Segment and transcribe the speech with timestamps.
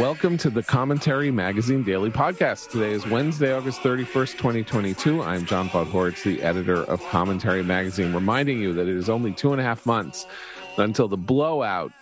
[0.00, 2.70] Welcome to the Commentary Magazine Daily Podcast.
[2.70, 5.22] Today is Wednesday, August 31st, 2022.
[5.22, 9.52] I'm John Podhoretz, the editor of Commentary Magazine, reminding you that it is only two
[9.52, 10.24] and a half months
[10.78, 11.92] until the blowout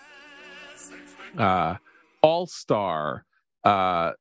[1.37, 1.75] uh,
[2.21, 3.25] all star,
[3.65, 4.13] uh,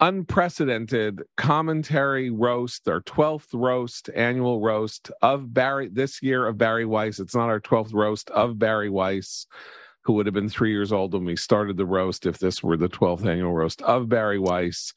[0.00, 7.20] unprecedented commentary roast, our 12th roast, annual roast of Barry this year of Bari Weiss.
[7.20, 9.46] It's not our 12th roast of Bari Weiss
[10.04, 12.76] who would have been three years old when we started the roast if this were
[12.76, 14.92] the 12th annual roast of Bari Weiss.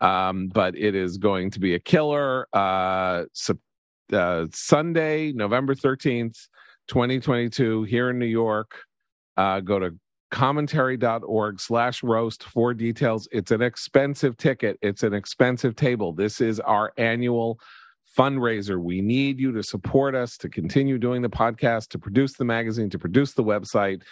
[0.00, 2.46] Um, but it is going to be a killer.
[2.52, 3.24] Uh,
[4.12, 6.48] uh, Sunday, November 13th,
[6.88, 8.82] 2022, here in New York.
[9.36, 9.94] Uh, go to
[10.30, 13.28] commentary.org slash roast for details.
[13.32, 16.12] It's an expensive ticket, it's an expensive table.
[16.12, 17.58] This is our annual
[18.16, 18.80] fundraiser.
[18.80, 22.90] We need you to support us to continue doing the podcast, to produce the magazine,
[22.90, 24.02] to produce the website.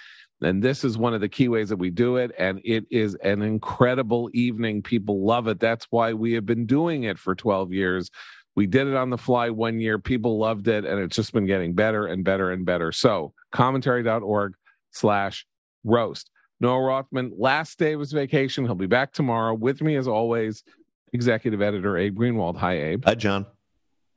[0.41, 2.31] And this is one of the key ways that we do it.
[2.39, 4.83] And it is an incredible evening.
[4.83, 5.58] People love it.
[5.58, 8.11] That's why we have been doing it for 12 years.
[8.55, 9.98] We did it on the fly one year.
[9.98, 10.84] People loved it.
[10.84, 12.92] And it's just been getting better and better and better.
[12.92, 14.55] So commentary.org
[14.92, 15.45] slash
[15.84, 16.30] roast.
[16.61, 18.64] Noah Rothman, last day of his vacation.
[18.64, 19.55] He'll be back tomorrow.
[19.55, 20.64] With me, as always,
[21.12, 22.56] executive editor Abe Greenwald.
[22.56, 23.05] Hi, Abe.
[23.05, 23.47] Hi, John.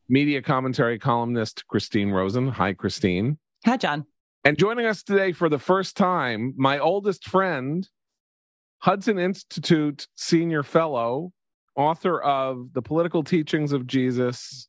[0.09, 2.47] Media commentary columnist Christine Rosen.
[2.47, 3.37] Hi, Christine.
[3.65, 4.05] Hi, John.
[4.43, 7.87] And joining us today for the first time, my oldest friend,
[8.79, 11.31] Hudson Institute senior fellow,
[11.75, 14.67] author of The Political Teachings of Jesus.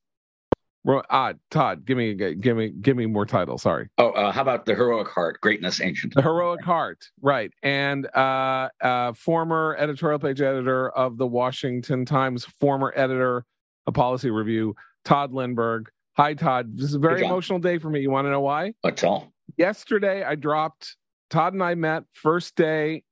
[1.08, 3.62] Ah, Tod, give me, give me, give me more titles.
[3.62, 3.88] Sorry.
[3.96, 6.14] Oh, uh, how about the heroic heart, greatness ancient?
[6.14, 7.50] The heroic heart, right?
[7.62, 13.46] And uh, uh, former editorial page editor of the Washington Times, former editor
[13.86, 14.74] of Policy Review,
[15.06, 15.86] Tod Lindberg.
[16.18, 16.76] Hi, Tod.
[16.76, 18.00] This is a very emotional day for me.
[18.00, 18.74] You want to know why?
[18.84, 19.31] Let's all.
[19.56, 20.96] Yesterday I dropped
[21.30, 23.04] Tod and I met first day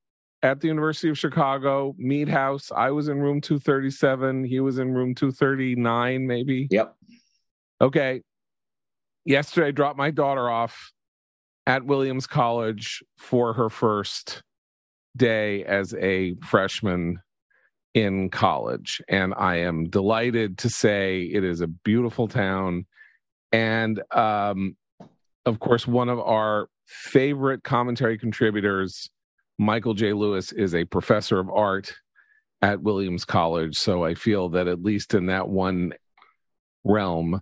[0.43, 2.71] at the University of Chicago, Mead House.
[2.75, 6.67] I was in room 237, he was in room 239 maybe.
[6.69, 6.95] Yep.
[7.81, 8.21] Okay.
[9.25, 10.91] Yesterday I dropped my daughter off
[11.67, 14.41] at Williams College for her first
[15.15, 17.19] day as a freshman
[17.93, 22.85] in college and I am delighted to say it is a beautiful town
[23.51, 24.77] and um
[25.45, 29.09] of course, one of our favorite commentary contributors,
[29.57, 30.13] Michael J.
[30.13, 31.93] Lewis, is a professor of art
[32.61, 33.77] at Williams College.
[33.77, 35.93] So I feel that at least in that one
[36.83, 37.41] realm,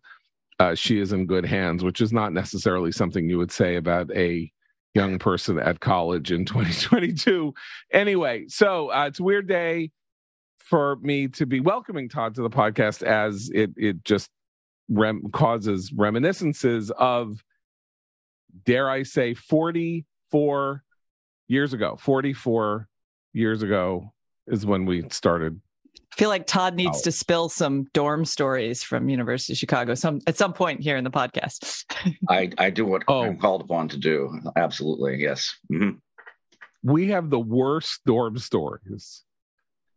[0.60, 4.12] uh, she is in good hands, which is not necessarily something you would say about
[4.16, 4.52] a
[4.94, 7.54] young person at college in 2022.
[7.92, 9.92] Anyway, so uh, it's a weird day
[10.58, 14.30] for me to be welcoming Tod to the podcast as it it just
[14.88, 17.44] rem- causes reminiscences of
[18.66, 20.84] dare I say, 44
[21.48, 21.98] years ago.
[22.00, 22.88] 44
[23.34, 24.14] years ago
[24.48, 25.60] is when we started.
[26.12, 27.04] I feel like Tod needs Oh.
[27.04, 31.04] to spill some dorm stories from University of Chicago some at some point here in
[31.04, 31.86] the podcast.
[32.30, 33.22] I, I do what Oh.
[33.24, 34.32] I'm called upon to do.
[34.56, 35.18] Absolutely.
[35.22, 35.56] Yes.
[35.70, 35.92] hmm
[36.84, 39.24] We have the worst dorm stories.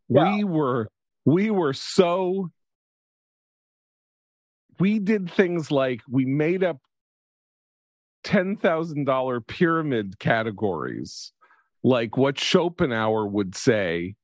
[0.09, 0.37] Yeah.
[0.37, 0.89] We were
[1.25, 2.51] we were so
[4.79, 6.79] we did things like we made up
[8.25, 11.33] ten thousand dollar pyramid categories,
[11.83, 14.15] like what Schopenhauer would say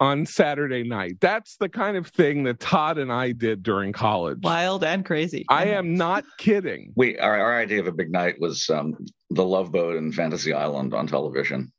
[0.00, 1.18] on Saturday night.
[1.20, 4.38] That's the kind of thing that Tod and I did during college.
[4.42, 5.44] Wild and crazy.
[5.48, 6.92] I am not kidding.
[6.96, 8.96] We our, our idea of a big night was um,
[9.28, 11.70] the Love Boat and Fantasy Island on television.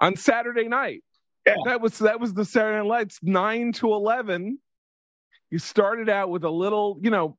[0.00, 1.04] On Saturday night.
[1.46, 1.54] Yeah.
[1.64, 4.58] That was that was the Saturday Night Lights, nine to eleven.
[5.50, 7.36] You started out with a little, you know,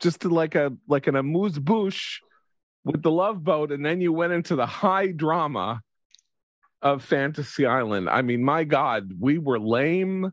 [0.00, 2.20] just like a like an amuse bouche
[2.84, 5.80] with the love boat, and then you went into the high drama
[6.80, 8.08] of Fantasy Island.
[8.08, 10.32] I mean, my God, we were lame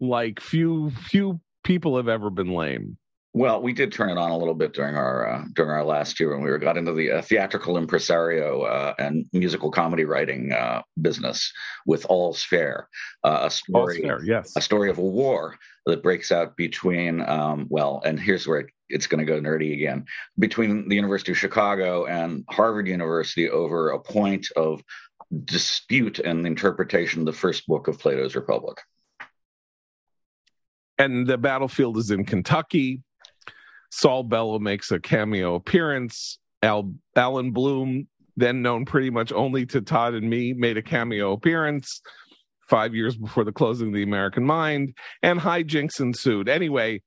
[0.00, 2.96] like few few people have ever been lame.
[3.34, 6.18] Well, we did turn it on a little bit during our uh, during our last
[6.18, 10.52] year when we were got into the uh, theatrical impresario uh, and musical comedy writing
[10.52, 11.52] uh, business
[11.86, 12.88] with All's Fair,
[13.24, 14.56] uh, a story fair, yes.
[14.56, 18.66] a story of a war that breaks out between um, well and here's where it,
[18.88, 20.04] it's going to go nerdy again
[20.38, 24.82] between the university of chicago and harvard university over a point of
[25.44, 28.80] dispute and interpretation of the first book of plato's republic
[30.98, 33.02] and the battlefield is in Kentucky.
[33.90, 36.38] Saul Bellow makes a cameo appearance.
[36.62, 41.32] Al, Allan Bloom, then known pretty much only to Tod and me, made a cameo
[41.32, 42.00] appearance
[42.68, 46.48] five years before the closing of the American Mind, and hijinks ensued.
[46.48, 47.00] Anyway,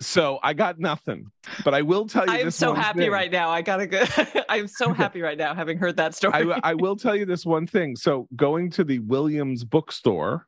[0.00, 1.26] So I got nothing,
[1.64, 2.32] but I will tell you.
[2.32, 3.10] I am so happy thing.
[3.10, 3.50] right now.
[3.50, 4.04] I gotta go.
[4.48, 6.52] I'm so happy right now, having heard that story.
[6.52, 7.96] I, I will tell you this one thing.
[7.96, 10.46] So going to the Williams bookstore,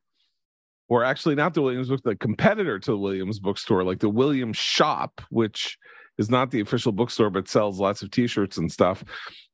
[0.91, 4.57] or actually not the Williams book, the competitor to the Williams bookstore, like the Williams
[4.57, 5.79] shop, which
[6.19, 9.03] is not the official bookstore but sells lots of T-shirts and stuff.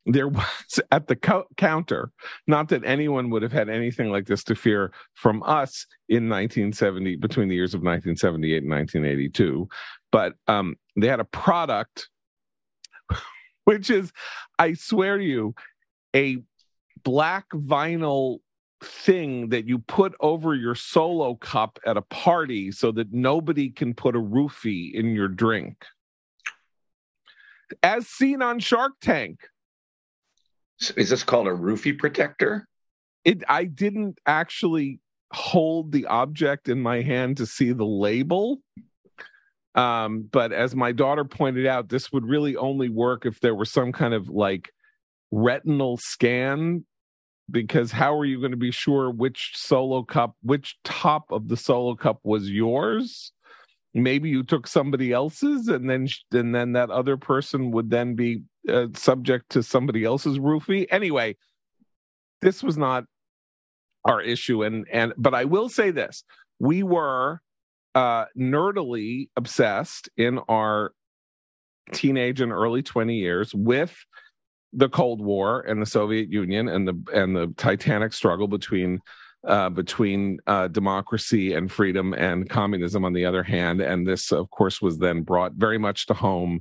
[0.06, 2.10] There was at the co- counter,
[2.46, 7.16] not that anyone would have had anything like this to fear from us in 1970,
[7.16, 9.68] between the years of 1978 and 1982,
[10.10, 12.08] but um, they had a product,
[13.64, 14.10] which is,
[14.58, 15.54] I swear to you,
[16.14, 16.38] a
[17.04, 18.38] black vinyl
[18.86, 23.94] thing that you put over your solo cup at a party so that nobody can
[23.94, 25.84] put a roofie in your drink
[27.82, 29.40] as seen on Shark Tank.
[30.96, 32.68] Is this called a roofie protector?
[33.24, 35.00] It I didn't actually
[35.32, 38.60] hold the object in my hand to see the label.
[39.74, 43.64] Um, but as my daughter pointed out, this would really only work if there were
[43.64, 44.72] some kind of like
[45.30, 46.84] retinal scan
[47.50, 51.56] because how are you going to be sure which solo cup which top of the
[51.56, 53.32] solo cup was yours?
[53.94, 58.42] Maybe you took somebody else's and then and then that other person would then be
[58.68, 60.86] uh, subject to somebody else's roofie.
[60.90, 61.36] Anyway
[62.40, 63.04] this was not
[64.04, 66.24] our issue and and but i will say this.
[66.58, 67.40] We were
[67.94, 70.92] uh nerdily obsessed in our
[71.92, 73.96] teenage and early 20 years with
[74.76, 79.00] the cold war and the soviet union and the and the titanic struggle between
[79.46, 83.80] uh, between uh, democracy and freedom and communism on the other hand.
[83.80, 86.60] And this, of course, was then brought very much to home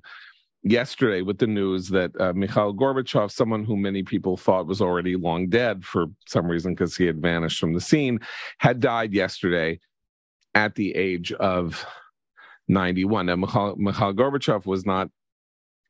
[0.62, 5.15] yesterday with the news that uh, Mikhail Gorbachev, someone who many people thought was already
[5.15, 8.19] long dead for some reason because he had vanished from the scene,
[8.59, 9.79] had died yesterday
[10.53, 11.85] at the age of
[12.67, 13.27] 91.
[13.27, 15.09] Now, Mikhail, Mikhail Gorbachev was not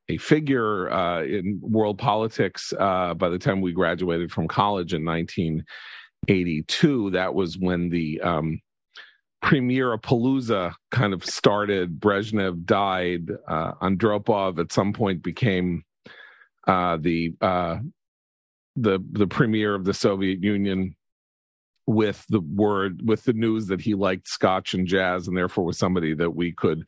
[0.10, 5.04] a figure uh, in world politics uh, by the time we graduated from college in
[5.04, 7.12] 1982.
[7.12, 8.60] that was when the um,
[9.42, 12.00] Premier Palooza kind of started.
[12.00, 13.30] Brezhnev died.
[13.48, 15.84] Uh, Andropov at some point became
[16.68, 17.78] uh, the uh,
[18.75, 20.96] the the premier of the Soviet Union
[21.88, 25.78] with the word with the news that he liked scotch and jazz and therefore was
[25.78, 26.84] somebody that we could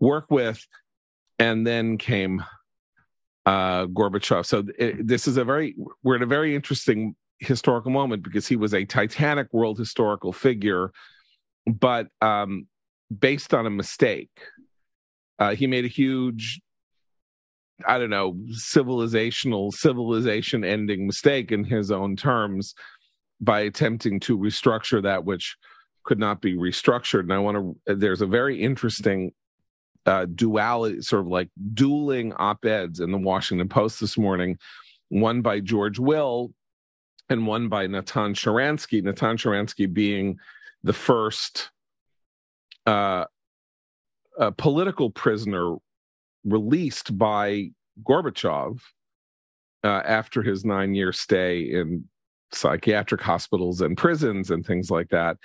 [0.00, 0.66] work with
[1.42, 2.42] and then came
[3.44, 8.22] uh gorbachev so it, this is a very we're in a very interesting historical moment
[8.22, 10.92] because he was a titanic world historical figure,
[11.66, 12.66] but um,
[13.16, 14.30] based on a mistake.
[15.38, 16.60] Uh, he made a huge,
[17.86, 22.74] I don't know, civilizational, civilization ending mistake in his own terms
[23.40, 25.56] by attempting to restructure that which
[26.04, 27.20] could not be restructured.
[27.20, 27.56] And I want
[27.86, 29.32] to, there's a very interesting
[30.06, 34.58] uh, duality, sort of like dueling op eds in the Washington Post this morning,
[35.08, 36.52] one by George Will,
[37.28, 39.02] and one by Natan Sharansky.
[39.02, 40.38] Natan Sharansky being
[40.82, 41.70] the first
[42.86, 43.24] uh,
[44.56, 45.76] political prisoner
[46.44, 47.70] released by
[48.02, 48.80] Gorbachev
[49.84, 52.08] uh, after his nine year stay in
[52.52, 55.36] psychiatric hospitals and prisons and things like that.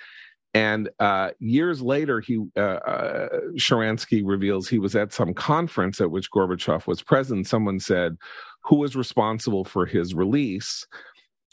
[0.58, 6.10] And uh, years later, he uh, uh, Sharansky reveals he was at some conference at
[6.10, 7.46] which Gorbachev was present.
[7.46, 8.16] Someone said,
[8.64, 10.84] "Who was responsible for his release?"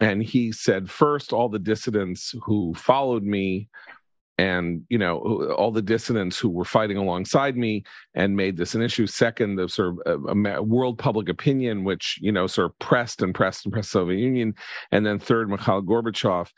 [0.02, 3.70] and he said first all the dissidents who followed me
[4.38, 5.20] and you know
[5.58, 9.70] all the dissidents who were fighting alongside me and made this an issue second the
[9.70, 13.72] sort of uh, world public opinion which you know sort of pressed and pressed and
[13.72, 14.54] pressed soviet union
[14.92, 16.50] and then third mikhail gorbachev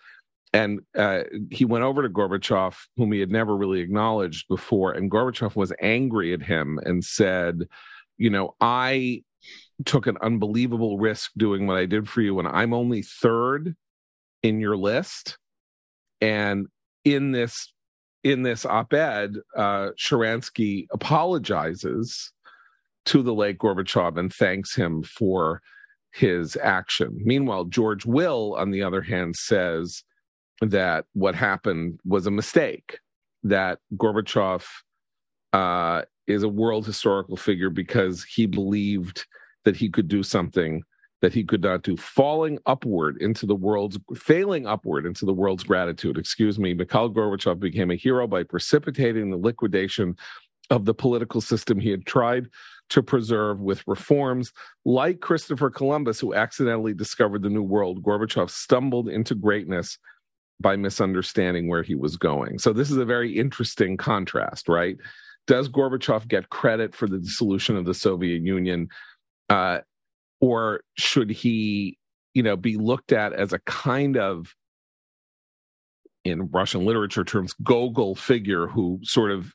[0.53, 5.11] and uh, he went over to gorbachev whom he had never really acknowledged before and
[5.11, 7.67] gorbachev was angry at him and said
[8.17, 9.21] you know i
[9.85, 13.75] took an unbelievable risk doing what I did for you, and I'm only third
[14.43, 15.37] in your list.
[16.21, 16.67] And
[17.03, 17.73] in this
[18.23, 22.33] in this op-ed, uh, Sharansky apologizes
[23.05, 25.61] to the late Gorbachev and thanks him for
[26.11, 27.21] his action.
[27.23, 30.03] Meanwhile, George Will, on the other hand, says
[30.61, 32.99] that what happened was a mistake.
[33.43, 34.65] That Gorbachev
[35.53, 39.25] uh, is a world historical figure because he believed
[39.63, 40.83] that he could do something
[41.21, 45.63] that he could not do, falling upward into the world's, failing upward into the world's
[45.63, 46.17] gratitude.
[46.17, 46.73] Excuse me.
[46.73, 50.15] Mikhail Gorbachev became a hero by precipitating the liquidation
[50.69, 52.47] of the political system he had tried
[52.89, 54.51] to preserve with reforms.
[54.85, 59.97] Like Christopher Columbus, who accidentally discovered the New World, Gorbachev stumbled into greatness
[60.59, 62.59] by misunderstanding where he was going.
[62.59, 64.97] So, this is a very interesting contrast, right?
[65.47, 68.89] does Gorbachev get credit for the dissolution of the Soviet Union,
[69.49, 69.79] uh,
[70.39, 71.97] or should he,
[72.33, 74.53] you know, be looked at as a kind of
[76.23, 79.53] in Russian literature terms, Gogol figure who sort of,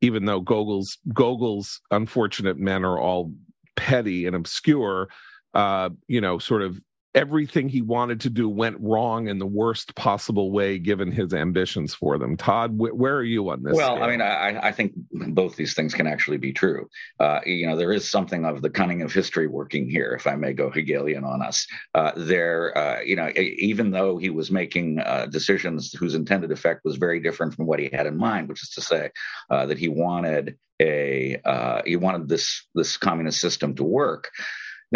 [0.00, 3.32] even though Gogol's Gogol's unfortunate men are all
[3.76, 5.08] petty and obscure,
[5.54, 6.80] uh, you know, sort of
[7.16, 11.94] everything he wanted to do went wrong in the worst possible way given his ambitions
[11.94, 12.36] for them.
[12.36, 13.74] Tod, wh- where are you on this?
[13.74, 14.04] Well, scale?
[14.04, 16.88] I mean, I, I, think both these things can actually be true.
[17.18, 20.36] Uh, you know, there is something of the cunning of history working here, if I
[20.36, 21.66] may go Hegelian on us.
[21.94, 26.82] Uh, there, uh, you know, even though he was making uh, decisions whose intended effect
[26.84, 29.10] was very different from what he had in mind, which is to say
[29.50, 34.30] uh, that he wanted a uh, he wanted this this communist system to work.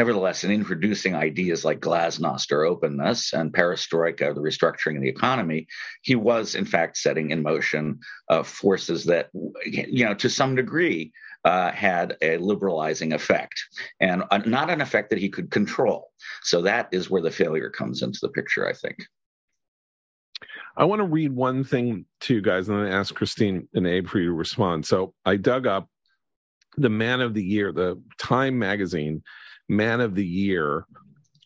[0.00, 5.66] Nevertheless, in introducing ideas like glasnost or openness and perestroika, the restructuring of the economy,
[6.00, 9.28] he was in fact setting in motion uh, forces that,
[9.66, 11.12] you know, to some degree,
[11.44, 13.62] uh, had a liberalizing effect
[14.00, 16.08] and uh, not an effect that he could control.
[16.44, 18.96] So that is where the failure comes into the picture, I think.
[20.78, 24.08] I want to read one thing to you guys and then ask Christine and Abe
[24.08, 24.86] for you to respond.
[24.86, 25.90] So I dug up
[26.78, 29.22] the Man of the Year, the Time magazine
[29.70, 30.84] Man of the Year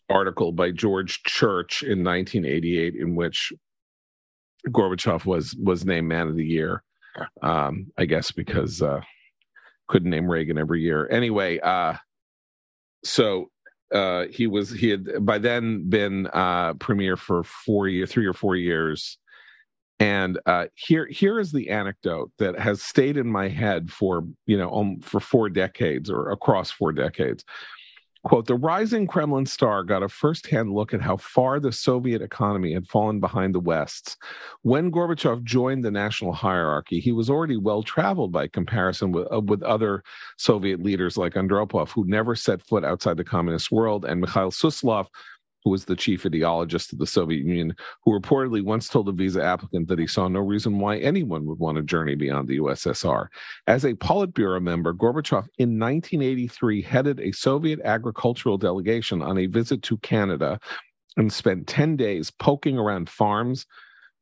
[0.09, 3.53] article by George Church in 1988, in which
[4.69, 6.83] Gorbachev was was named Man of the Year.
[7.41, 9.01] Um, I guess because uh,
[9.87, 11.07] couldn't name Reagan every year.
[11.09, 11.93] Anyway, uh,
[13.03, 13.51] so
[13.93, 18.33] uh, he was he had by then been uh, premier for four year, three or
[18.33, 19.19] four years.
[19.97, 24.57] And uh, here, here is the anecdote that has stayed in my head for you
[24.57, 27.45] know um, for four decades or across four decades.
[28.25, 32.73] Quote, the rising Kremlin star got a firsthand look at how far the Soviet economy
[32.73, 34.17] had fallen behind the West's.
[34.63, 39.41] When Gorbachev joined the national hierarchy, he was already well traveled by comparison with, uh,
[39.41, 40.01] with other
[40.37, 45.05] Soviet leaders like Andropov, who never set foot outside the communist world, and Mikhail Suslov,
[45.65, 49.43] who was the chief ideologist of the Soviet Union, who reportedly once told a visa
[49.43, 53.27] applicant that he saw no reason why anyone would want to journey beyond the USSR.
[53.65, 59.81] As a Politburo member, Gorbachev in 1983 headed a Soviet agricultural delegation on a visit
[59.81, 60.59] to Canada
[61.17, 63.65] and spent 10 days poking around farms,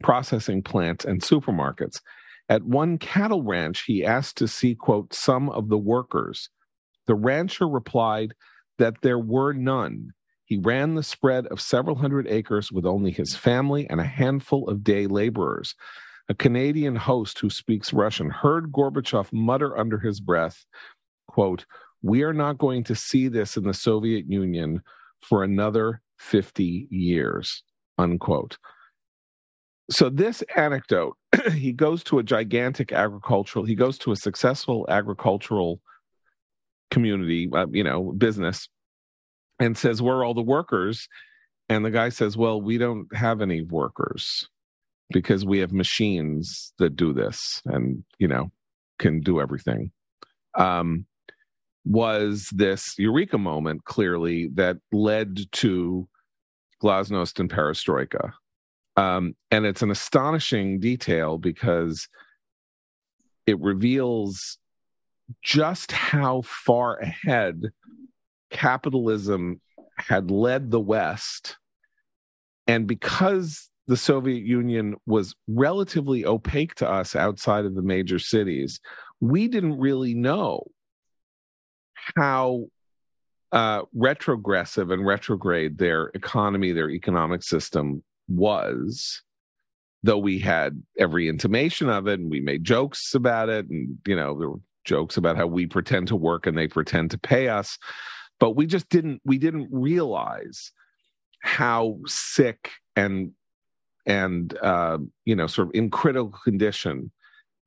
[0.01, 1.99] processing plants, and supermarkets.
[2.47, 6.49] At one cattle ranch, he asked to see, quote, some of the workers.
[7.05, 8.33] The rancher replied
[8.77, 10.13] that there were none
[10.53, 14.69] he ran the spread of several hundred acres with only his family and a handful
[14.69, 15.73] of day laborers.
[16.29, 20.63] A Canadian host who speaks Russian heard Gorbachev mutter under his breath,
[21.27, 21.65] quote,
[22.03, 24.83] We are not going to see this in the Soviet Union
[25.23, 27.63] for another 50 years,
[27.97, 28.59] unquote.
[29.89, 31.17] So, this anecdote,
[31.51, 35.81] he goes to a gigantic agricultural, he goes to a successful agricultural
[36.91, 38.69] community, uh, you know, business
[39.59, 41.07] and says, Where are all the workers?
[41.69, 44.47] And the guy says, Well, we don't have any workers
[45.09, 48.51] because we have machines that do this and, you know,
[48.99, 49.91] can do everything.
[50.55, 51.05] Um,
[51.85, 56.07] was this eureka moment clearly that led to
[56.81, 58.33] Glasnost and Perestroika.
[58.95, 62.07] Um, and it's an astonishing detail because
[63.47, 64.57] it reveals
[65.41, 67.71] just how far ahead
[68.53, 69.59] capitalism
[69.97, 71.57] had led the West.
[72.67, 78.79] And because the Soviet Union was relatively opaque to us outside of the major cities,
[79.19, 80.63] we didn't really know
[82.15, 82.67] how
[83.51, 89.21] uh, retrogressive and retrograde their economy, their economic system was.
[90.05, 94.15] Though we had every intimation of it, and we made jokes about it, and you
[94.17, 97.47] know there were jokes about how we pretend to work and they pretend to pay
[97.47, 97.77] us
[98.43, 100.73] but we just didn't we didn't realize
[101.39, 103.31] how sick and
[104.05, 107.09] and uh, you know sort of in critical condition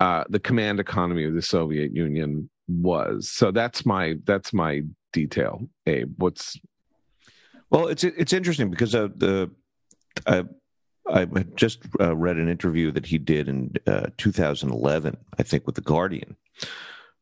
[0.01, 3.31] uh, the command economy of the Soviet Union was.
[3.31, 4.83] So that's my that's my
[5.15, 5.67] detail.
[5.87, 6.61] Abe, what's
[7.71, 9.51] well, it's it's interesting because uh, the
[10.27, 10.45] I
[11.09, 15.77] I just uh, read an interview that he did in uh, 2011, I think, with
[15.77, 16.37] the Guardian,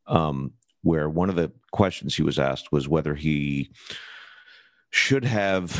[0.08, 3.70] um, where one of the questions he was asked was whether he
[4.90, 5.72] should have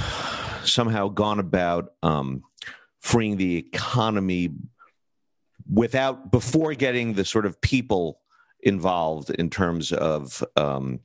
[0.65, 2.43] somehow gone about um,
[3.01, 4.51] freeing the economy
[5.71, 8.21] without before getting the sort of people
[8.61, 11.01] involved in terms of um,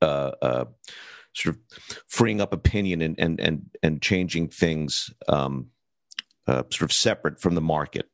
[0.00, 0.64] uh, uh,
[1.34, 1.60] sort of
[2.06, 5.66] freeing up opinion and and and, and changing things um,
[6.46, 8.08] uh, sort of separate from the market.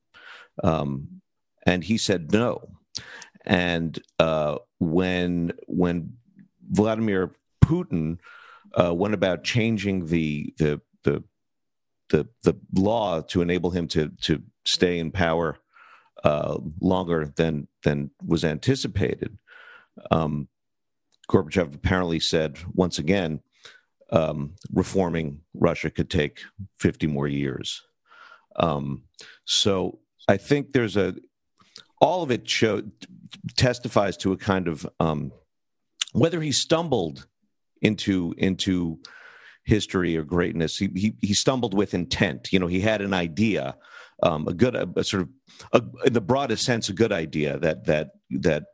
[0.65, 1.21] Um,
[1.67, 2.71] and he said no
[3.45, 6.15] and uh, when when
[6.71, 7.33] Vladimir
[7.65, 8.19] Putin
[8.75, 11.23] uh, went about changing the the the
[12.11, 15.59] the the law to enable him to to stay in power
[16.25, 19.39] uh, longer than than was anticipated.
[20.11, 20.49] Um,
[21.31, 23.41] Gorbachev apparently said once again,
[24.13, 26.41] um, reforming Russia could take
[26.79, 27.83] 50 more years.
[28.57, 29.05] Um,
[29.45, 31.15] so I think there's a
[32.01, 32.83] all of it show
[33.57, 35.33] testifies to a kind of um,
[36.13, 37.27] whether he stumbled
[37.83, 39.01] into into
[39.65, 40.77] history or greatness.
[40.79, 42.53] He, he, he stumbled with intent.
[42.53, 43.77] You know, he had an idea,
[44.23, 45.29] um, a good, a, a sort of,
[45.73, 48.65] a, in the broadest sense, a good idea that that that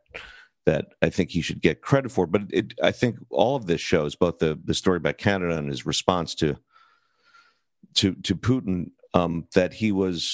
[0.65, 2.27] that I think he should get credit for.
[2.27, 5.69] But it, I think all of this shows both the the story about Canada and
[5.69, 6.57] his response to
[7.95, 10.27] to to Putin um, that he was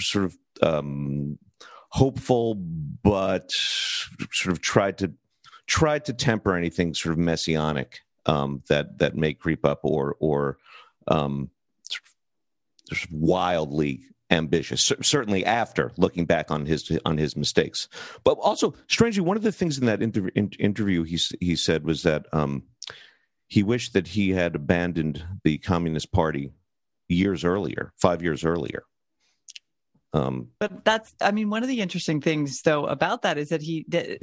[0.00, 1.38] sort of um,
[1.90, 5.12] hopeful, but sort of tried to
[5.66, 10.58] tried to temper anything sort of messianic um, that that may creep up or or
[11.08, 11.50] um,
[13.10, 14.92] wildly ambitious.
[15.02, 17.88] Certainly after looking back on his on his mistakes,
[18.24, 21.84] but also strangely, one of the things in that inter- in- interview he he said
[21.84, 22.64] was that um,
[23.46, 26.52] he wished that he had abandoned the Communist Party
[27.08, 28.84] years earlier, five years earlier.
[30.12, 33.62] Um, but that's, I mean, one of the interesting things though about that is that
[33.62, 34.18] he, the,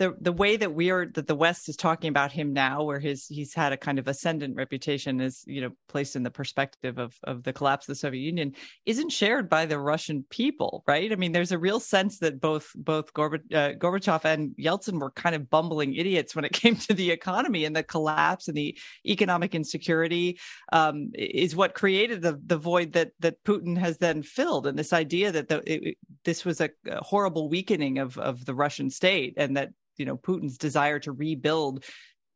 [0.00, 2.98] the, the way that we are, that the West is talking about him now, where
[2.98, 6.98] his, he's had a kind of ascendant reputation is, you know, placed in the perspective
[6.98, 8.54] of, of the collapse of the Soviet Union
[8.86, 11.12] isn't shared by the Russian people, right?
[11.12, 15.10] I mean, there's a real sense that both, both Gorbachev, uh, Gorbachev and Yeltsin were
[15.10, 18.78] kind of bumbling idiots when it came to the economy and the collapse and the
[19.04, 20.38] economic insecurity
[20.72, 24.66] um, is what created the, the void that, that Putin has then filled.
[24.66, 28.90] And this idea that the, it, this was a horrible weakening of of the Russian
[28.90, 31.84] state, and that you know Putin's desire to rebuild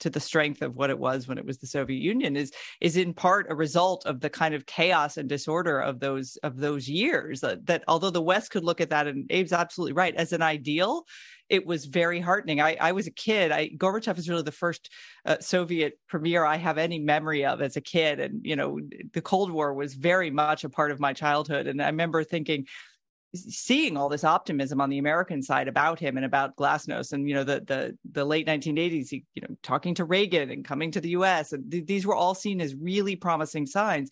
[0.00, 2.96] to the strength of what it was when it was the Soviet Union is is
[2.96, 6.88] in part a result of the kind of chaos and disorder of those of those
[6.88, 7.40] years.
[7.40, 10.42] That, that although the West could look at that and Abe's absolutely right as an
[10.42, 11.04] ideal
[11.50, 12.60] it was very heartening.
[12.60, 13.52] I, I was a kid.
[13.52, 14.90] I Gorbachev is really the first
[15.26, 18.18] uh, Soviet premier I have any memory of as a kid.
[18.18, 18.80] And you know
[19.12, 21.66] the Cold War was very much a part of my childhood.
[21.66, 22.66] And I remember thinking
[23.34, 27.34] seeing all this optimism on the American side about him and about Glasnost and you
[27.34, 31.00] know the the the late 1980s he you know talking to Reagan and coming to
[31.00, 34.10] the US and th- these were all seen as really promising signs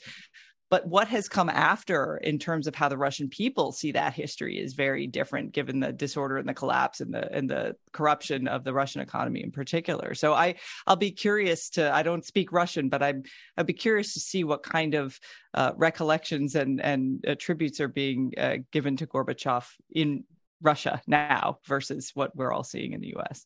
[0.72, 4.58] but what has come after in terms of how the Russian people see that history
[4.58, 8.64] is very different, given the disorder and the collapse and the and the corruption of
[8.64, 10.14] the Russian economy in particular.
[10.14, 10.54] So I
[10.86, 13.22] I'll be curious to I don't speak Russian, but I'm
[13.58, 15.20] I'd be curious to see what kind of
[15.52, 20.24] uh, recollections and and uh, tributes are being uh, given to Gorbachev in
[20.62, 23.44] Russia now versus what we're all seeing in the U.S.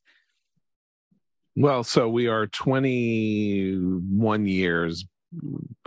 [1.56, 5.06] Well, so we are 21 years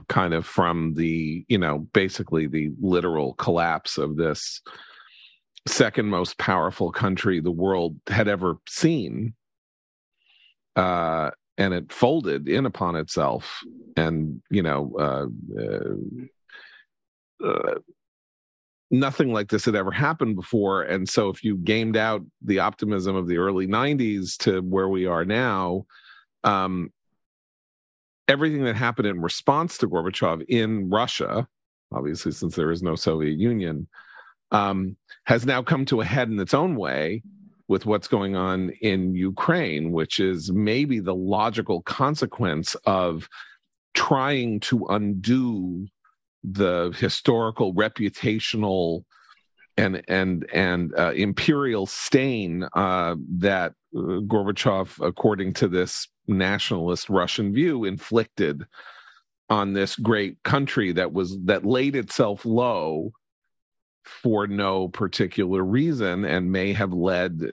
[0.10, 4.62] kind of from the you know basically the literal collapse of this
[5.68, 9.34] second most powerful country the world had ever seen
[10.76, 13.62] uh and it folded in upon itself
[13.96, 15.26] and you know uh,
[15.62, 17.80] uh, uh,
[18.92, 20.84] nothing like this had ever happened before.
[20.84, 25.06] And so if you gamed out the optimism of the early 90s to where we
[25.06, 25.86] are now
[26.46, 26.90] um
[28.30, 31.48] everything that happened in response to Gorbachev in Russia,
[31.92, 33.88] obviously since there is no Soviet Union,
[34.52, 37.24] um, has now come to a head in its own way
[37.68, 43.28] with what's going on in Ukraine, which is maybe the logical consequence of
[43.94, 45.88] trying to undo
[46.44, 49.04] the historical, reputational,
[49.78, 57.54] and and and uh, imperial stain uh, that uh, Gorbachev, according to this nationalist Russian
[57.54, 58.66] view inflicted
[59.50, 63.12] on this great country that was that laid itself low
[64.04, 67.52] for no particular reason and may have led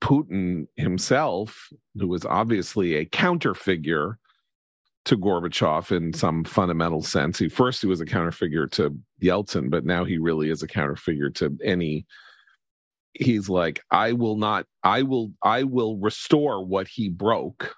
[0.00, 4.18] Putin himself, who was obviously a counter figure
[5.04, 7.38] to Gorbachev in some fundamental sense.
[7.38, 10.68] He first he was a counter figure to Yeltsin, but now he really is a
[10.68, 12.06] counter figure to any
[13.14, 17.74] he's like I will not I will I will restore what he broke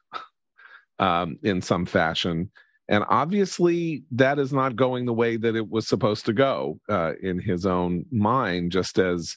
[0.98, 2.50] um, in some fashion.
[2.88, 7.12] And obviously, that is not going the way that it was supposed to go uh,
[7.22, 9.36] in his own mind, just as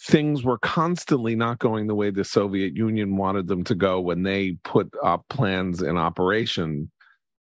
[0.00, 4.22] things were constantly not going the way the Soviet Union wanted them to go when
[4.22, 6.90] they put up plans in operation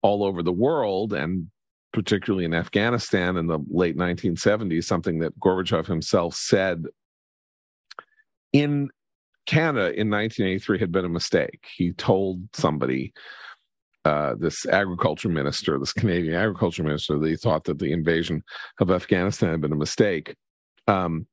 [0.02, 1.48] all over the world and
[1.92, 6.84] particularly in Afghanistan in the late 1970s, something that Gorbachev himself said
[8.52, 8.90] in
[9.46, 11.66] Canada in 1983 had been a mistake.
[11.76, 13.12] He told somebody,
[14.04, 18.42] uh, this agriculture minister, this Canadian agriculture minister, that he thought that the invasion
[18.78, 20.34] of Afghanistan had been a mistake.
[20.86, 21.26] Um,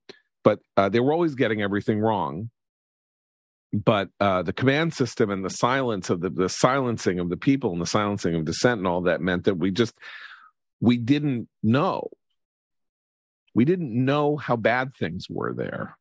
[0.43, 2.49] but uh, they were always getting everything wrong.
[3.73, 7.71] But uh, the command system and the silence of the, the silencing of the people
[7.71, 9.93] and the silencing of dissent and all that meant that we just
[10.81, 12.09] we didn't know.
[13.53, 15.97] We didn't know how bad things were there.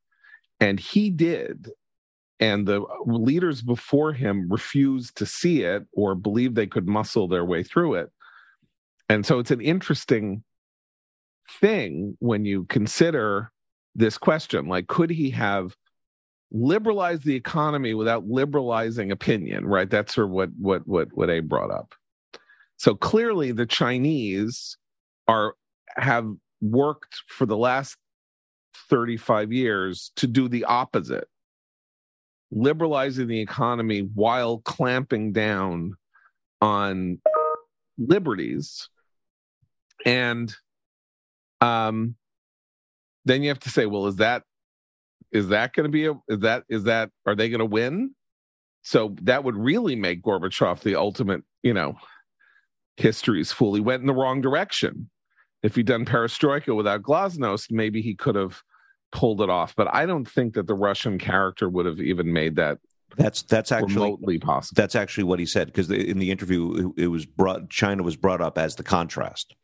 [0.59, 1.70] And he did.
[2.40, 7.44] And the leaders before him refused to see it or believed they could muscle their
[7.44, 8.11] way through it.
[9.11, 10.42] And so it's an interesting
[11.61, 13.53] thing when you consider
[13.94, 15.76] this question like, could he have
[16.50, 19.66] liberalized the economy without liberalizing opinion?
[19.66, 19.90] Right.
[19.90, 21.94] That's sort of what, what, what, what Abe brought up.
[22.79, 24.79] So clearly, the Chinese
[25.29, 25.55] are
[25.96, 26.26] have
[26.62, 27.96] worked for the last
[28.88, 31.29] 35 years to do the opposite
[32.51, 35.95] liberalizing the economy while clamping down
[36.61, 37.21] on
[37.99, 38.89] liberties.
[40.05, 40.55] And
[41.61, 42.17] um
[43.27, 44.43] then you have to say well is that
[45.31, 48.15] is that going to be a is that is that are they going to win?
[48.83, 51.95] So that would really make gorbachev the ultimate you know
[52.97, 53.75] history's fool.
[53.75, 55.11] He went in the wrong direction.
[55.63, 58.63] If he'd done perestroika without glasnost maybe he could have
[59.12, 59.75] pulled it off.
[59.77, 62.79] But I don't think that the Russian character would have even made that.
[63.16, 64.81] That's that's actually remotely possible.
[64.81, 68.40] That's actually what he said because in the interview it was brought China was brought
[68.40, 69.55] up as the contrast,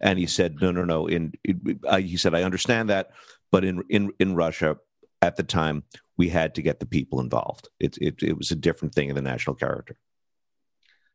[0.00, 1.06] and he said no no no.
[1.06, 1.32] In
[1.86, 3.10] uh, he said I understand that,
[3.52, 4.78] but in in in Russia
[5.22, 5.84] at the time
[6.16, 7.68] we had to get the people involved.
[7.78, 9.96] It it it was a different thing in the national character.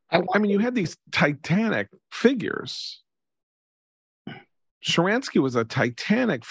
[0.09, 3.01] I, I mean, you had these titanic figures
[4.83, 6.43] Sharansky was a titanic.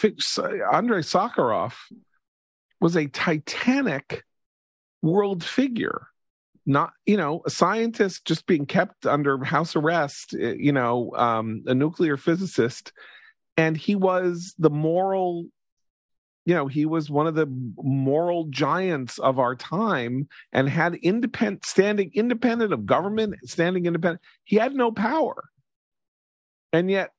[0.73, 1.75] Andrei Sakharov
[2.81, 4.25] was a titanic
[5.03, 6.09] world figure.
[6.65, 11.65] Not, you know, a scientist just being kept under house arrest, eh, you know, um,
[11.67, 12.93] a nuclear physicist.
[13.57, 15.47] And he was the moral,
[16.47, 21.67] you know, he was one of the moral giants of our time and had independent,
[21.67, 24.23] standing independent of government, standing independent.
[24.45, 25.43] He had no power.
[26.73, 27.11] And yet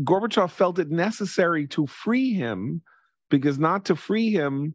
[0.00, 2.82] Gorbachev felt it necessary to free him
[3.30, 4.74] because not to free him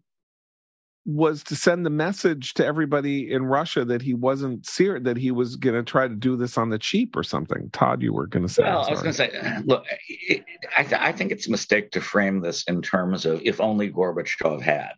[1.06, 5.32] was to send the message to everybody in Russia that he wasn't serious, that he
[5.32, 7.70] was going to try to do this on the cheap or something.
[7.72, 8.64] Tod, you were going to say.
[8.64, 10.44] Well, I was going to say, look, it,
[10.78, 13.92] I, th- I think it's a mistake to frame this in terms of if only
[13.92, 14.94] Gorbachev had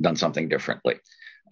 [0.00, 0.96] done something differently.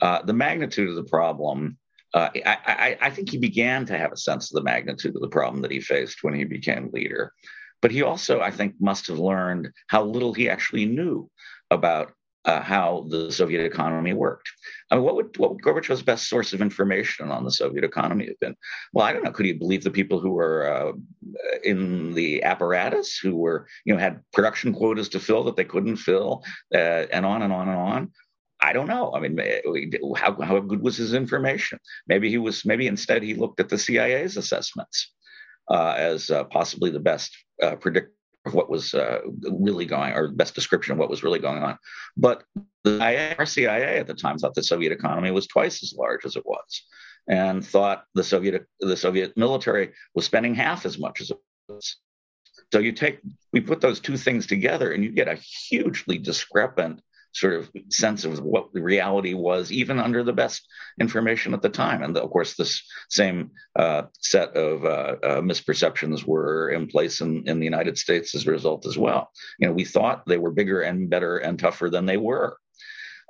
[0.02, 1.78] Uh, the magnitude of the problem
[2.12, 5.22] uh, I, I, I, think he began to have a sense of the magnitude of
[5.22, 7.32] the problem that he faced when he became leader.
[7.82, 11.30] But he also, I think, must have learned how little he actually knew
[11.70, 12.12] about
[12.44, 14.50] uh, how the Soviet economy worked.
[14.90, 18.26] I mean, what would what would Gorbachev's best source of information on the Soviet economy
[18.26, 18.56] have been?
[18.92, 19.30] Well, I don't know.
[19.30, 20.92] Could he believe the people who were uh,
[21.62, 25.96] in the apparatus, who were you know had production quotas to fill that they couldn't
[25.96, 26.42] fill,
[26.74, 28.12] uh, and on and on and on?
[28.62, 29.12] I don't know.
[29.14, 29.38] I mean,
[30.16, 31.78] how how good was his information?
[32.06, 32.64] Maybe he was.
[32.64, 35.12] Maybe instead he looked at the CIA's assessments
[35.68, 38.12] uh, as uh, possibly the best uh, predictor
[38.46, 39.20] of what was uh,
[39.50, 41.78] really going, or best description of what was really going on.
[42.16, 42.42] But
[42.84, 42.98] the
[43.38, 46.84] RCIA at the time thought the Soviet economy was twice as large as it was,
[47.28, 51.96] and thought the Soviet the Soviet military was spending half as much as it was.
[52.72, 53.20] So you take
[53.52, 55.34] we put those two things together, and you get a
[55.68, 60.66] hugely discrepant sort of sense of what the reality was, even under the best
[61.00, 62.02] information at the time.
[62.02, 67.48] And of course, this same uh, set of uh, uh, misperceptions were in place in,
[67.48, 69.30] in the United States as a result as well.
[69.58, 72.56] You know, we thought they were bigger and better and tougher than they were.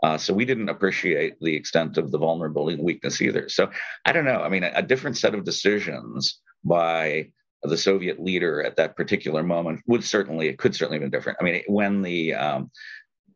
[0.03, 3.49] Uh, so we didn't appreciate the extent of the vulnerability and weakness either.
[3.49, 3.71] So
[4.07, 4.41] I don't know.
[4.41, 7.31] I mean, a, a different set of decisions by
[7.63, 11.39] the Soviet leader at that particular moment would certainly it could certainly have been different.
[11.41, 12.71] I mean, when the um,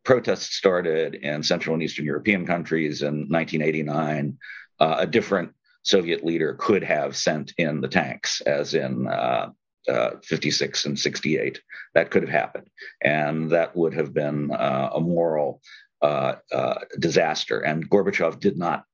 [0.05, 4.37] protests started in Central and Eastern European countries in 1989,
[4.79, 5.51] uh, a different
[5.83, 9.49] Soviet leader could have sent in the tanks, as in uh,
[9.87, 11.61] uh, 56 and 68.
[11.93, 12.69] That could have happened.
[13.03, 15.61] And that would have been uh, a moral
[16.01, 17.59] uh, uh, disaster.
[17.59, 18.85] And Gorbachev did not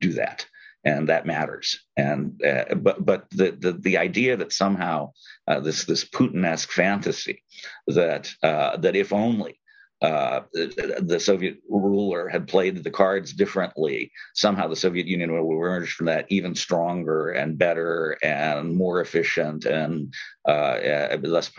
[0.00, 0.46] do that.
[0.82, 1.80] And that matters.
[1.96, 2.40] And
[2.76, 5.12] but but the, the the idea that somehow
[5.46, 7.42] this this Putin-esque fantasy
[7.86, 9.59] that that if only
[10.02, 14.10] uh, the Soviet ruler had played the cards differently.
[14.34, 19.66] Somehow the Soviet Union will emerge from that even stronger and better and more efficient
[19.66, 20.14] and
[20.46, 21.50] uh, thus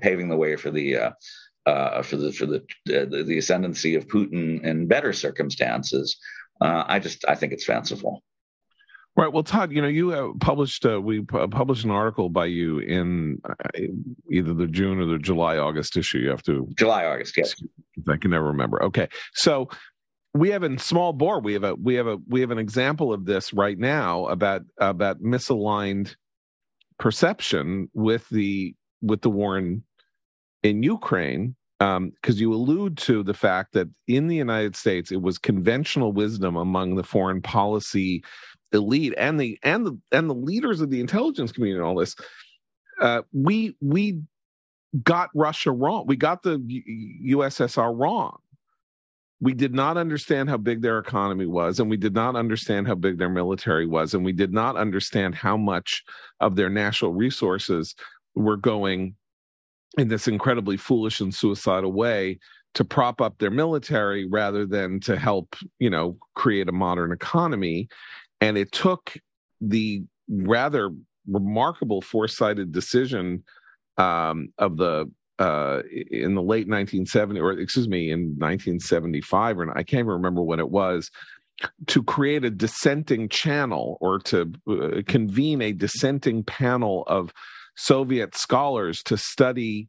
[0.00, 1.10] paving the way for the uh,
[1.66, 6.16] uh, for the for the, the, the ascendancy of Putin in better circumstances.
[6.60, 8.22] Uh, I just I think it's fanciful.
[9.16, 9.32] Right.
[9.32, 12.80] Well, Tod, you know, you uh, published uh, we uh, published an article by you
[12.80, 13.54] in uh,
[14.30, 16.18] either the June or the July August issue.
[16.18, 17.34] You have to July August.
[17.34, 17.54] Yes,
[18.08, 18.82] I can never remember.
[18.82, 19.70] Okay, so
[20.34, 23.10] we have in small bore we have a we have a we have an example
[23.12, 26.14] of this right now about about misaligned
[26.98, 29.82] perception with the with the war in
[30.62, 35.20] in Ukraine because um, you allude to the fact that in the United States it
[35.20, 38.22] was conventional wisdom among the foreign policy
[38.72, 42.16] elite and the and the and the leaders of the intelligence community and all this
[43.00, 44.20] uh, we we
[45.02, 46.04] got Russia wrong.
[46.06, 46.58] We got the
[47.26, 48.38] USSR wrong.
[49.40, 52.94] We did not understand how big their economy was and we did not understand how
[52.94, 56.02] big their military was and we did not understand how much
[56.40, 57.94] of their national resources
[58.34, 59.14] were going
[59.98, 62.38] in this incredibly foolish and suicidal way
[62.74, 67.88] to prop up their military rather than to help you know create a modern economy
[68.40, 69.16] and it took
[69.60, 70.90] the rather
[71.26, 73.44] remarkable foresighted decision
[73.96, 79.82] um, of the uh, in the late 1970 or excuse me in 1975 or I
[79.82, 81.10] can't even remember when it was
[81.88, 87.32] to create a dissenting channel or to uh, convene a dissenting panel of
[87.76, 89.88] Soviet scholars to study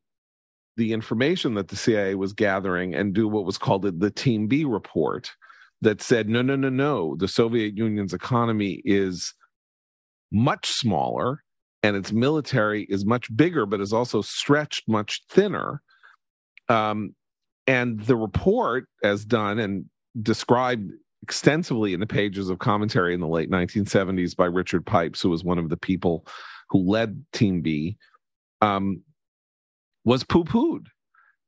[0.75, 4.65] the information that the CIA was gathering and do what was called the Team B
[4.65, 5.31] report
[5.81, 9.33] that said no no no no the Soviet Union's economy is
[10.31, 11.43] much smaller
[11.83, 15.81] and its military is much bigger, but is also stretched much thinner.
[16.69, 17.15] Um,
[17.65, 19.85] and the report, as done and
[20.21, 25.29] described extensively in the pages of commentary in the late 1970s by Richard Pipes, who
[25.29, 26.25] was one of the people
[26.69, 27.97] who led Team B,
[28.61, 29.01] um,
[30.03, 30.87] was poo pooed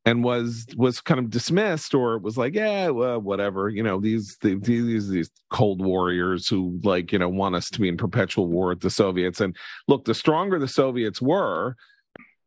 [0.10, 4.38] and was was kind of dismissed or was like yeah well, whatever you know these
[4.41, 8.69] these these cold warriors who like you know want us to be in perpetual war
[8.69, 9.39] with the soviets.
[9.39, 9.56] And
[9.88, 11.76] look the stronger the soviets were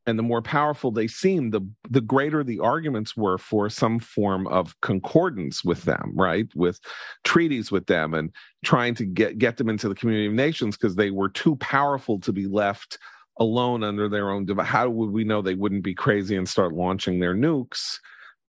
[0.07, 4.48] and the more powerful they seemed the the greater the arguments were for some form
[4.48, 6.48] of concordance with them right?
[6.57, 6.81] With
[7.22, 8.33] treaties with them and
[8.64, 12.18] trying to get get them into the community of nations because they were too powerful
[12.20, 12.98] to be left
[13.38, 14.66] alone under their own device.
[14.66, 17.99] How would we know they wouldn't be crazy and start launching their nukes?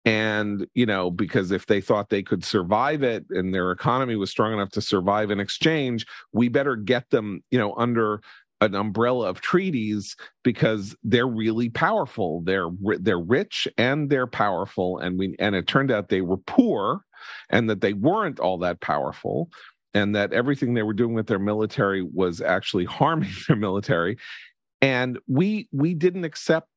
[0.03, 4.31] And, you know, because if they thought they could survive it and their economy was
[4.31, 8.21] strong enough to survive in exchange, we better get them, you know, under
[8.61, 12.41] an umbrella of treaties because they're really powerful.
[12.43, 17.01] They're they're rich and they're powerful, and we and it turned out they were poor,
[17.49, 19.49] and that they weren't all that powerful,
[19.93, 24.17] and that everything they were doing with their military was actually harming their military,
[24.81, 26.67] and we we didn't accept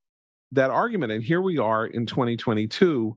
[0.52, 1.12] that argument.
[1.12, 3.16] And here we are in 2022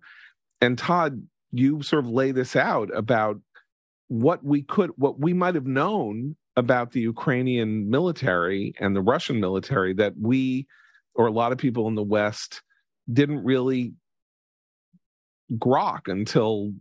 [0.61, 1.21] and tod
[1.51, 3.39] you sort of lay this out about
[4.07, 9.39] what we could what we might have known about the ukrainian military and the russian
[9.39, 10.65] military that we
[11.13, 12.61] or a lot of people in the west
[13.11, 13.93] didn't really
[15.53, 16.73] grok until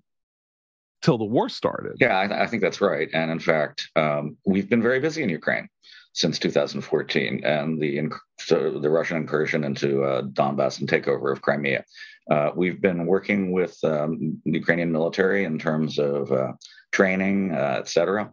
[1.02, 1.92] till the war started.
[2.00, 3.08] Yeah i, I think that's right.
[3.12, 5.68] And in fact um, we've been very busy in ukraine
[6.16, 11.84] since 2014 and the so the Russian incursion into uh, Donbass and takeover of Crimea.
[12.30, 16.52] Uh, we've been working with um, the Ukrainian military in terms of uh,
[16.90, 18.32] training, uh, et cetera,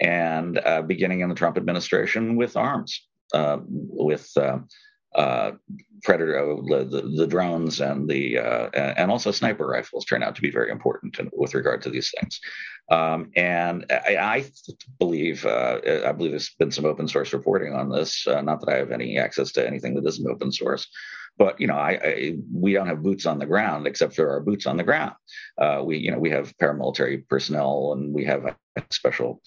[0.00, 4.30] and uh, beginning in the Trump administration with arms, uh, with
[5.14, 5.52] uh,
[6.02, 10.42] predator uh, the, the, drones and the uh, and also sniper rifles turn out to
[10.42, 12.40] be very important with regard to these things.
[12.90, 14.44] Um, and I, I
[14.98, 18.74] believe uh, I believe there's been some open source reporting on this uh, not that
[18.74, 20.86] I have any access to anything that isn't open source
[21.38, 24.40] but you know I, I, we don't have boots on the ground except for our
[24.40, 25.14] boots on the ground.
[25.56, 28.54] Uh, we you know we have paramilitary personnel and we have
[28.90, 29.40] special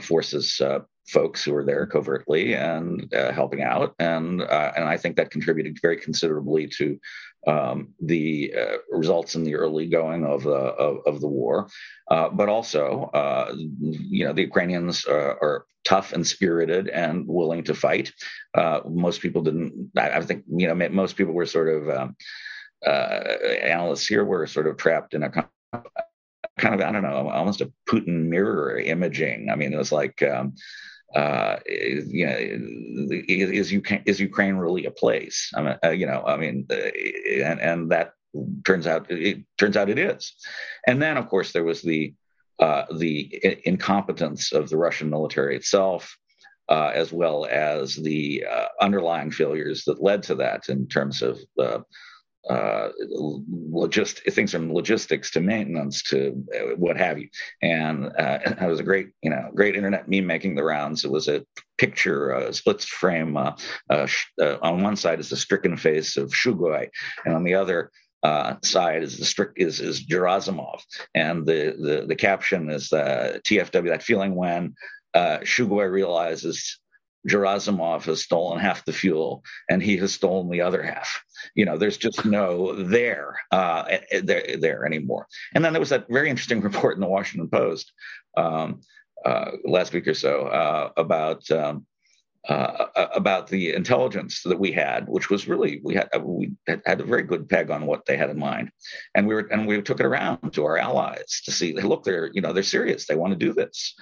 [0.00, 0.60] forces
[1.06, 5.30] folks who were there covertly and uh, helping out, and uh, and I think that
[5.30, 6.98] contributed very considerably to
[7.46, 11.68] um, the uh, results in the early going of the of, of the war.
[12.10, 17.64] Uh, but also, uh, you know, the Ukrainians uh, are tough and spirited and willing
[17.64, 18.12] to fight.
[18.88, 19.90] most people didn't.
[19.96, 21.88] I, I, think you know most people were sort of.
[21.88, 22.16] Um,
[22.86, 25.46] analysts here were sort of trapped in a kind
[26.74, 29.48] of I don't know, almost a Putin mirror imaging.
[29.50, 30.54] I mean, it was like um,
[31.14, 35.52] uh, you know, is Ukraine is Ukraine really a place?
[35.54, 36.74] I mean, uh, you know, I mean, uh,
[37.42, 38.14] and and that
[38.64, 40.34] turns out it turns out it is.
[40.86, 42.14] And then, of course, there was the
[42.58, 46.16] uh, the incompetence of the Russian military itself,
[46.68, 48.44] uh, as well as the
[48.80, 51.38] underlying failures that led to that in terms of
[52.50, 57.28] uh, logist things from logistics to maintenance to uh, what have you.
[57.62, 61.04] And uh, it was a great, you know, great internet meme making the rounds.
[61.04, 61.44] It was a
[61.78, 63.36] picture, a split frame.
[63.36, 63.56] Uh,
[63.90, 64.06] uh,
[64.40, 66.88] uh, on one side is the stricken face of Shoigu,
[67.24, 67.90] and on the other.
[68.62, 70.82] side is the strict is is Gerasimov,
[71.14, 74.74] and the the the caption is uh TFW that feeling when
[75.14, 76.78] uh, Shoigu realizes
[77.28, 81.22] Gerasimov has stolen half the fuel and he has stolen the other half.
[81.54, 85.26] You know, there's just no there uh, there, there anymore.
[85.54, 87.92] And then there was that very interesting report in the Washington Post
[88.36, 88.80] um,
[89.24, 91.86] uh, last week or so uh, about um,
[92.48, 97.04] uh, about the intelligence that we had, which was really we had we had a
[97.04, 98.70] very good peg on what they had in mind,
[99.14, 101.72] and we were and we took it around to our allies to see.
[101.72, 103.06] Look, they're you know they're serious.
[103.06, 103.94] They want to do this,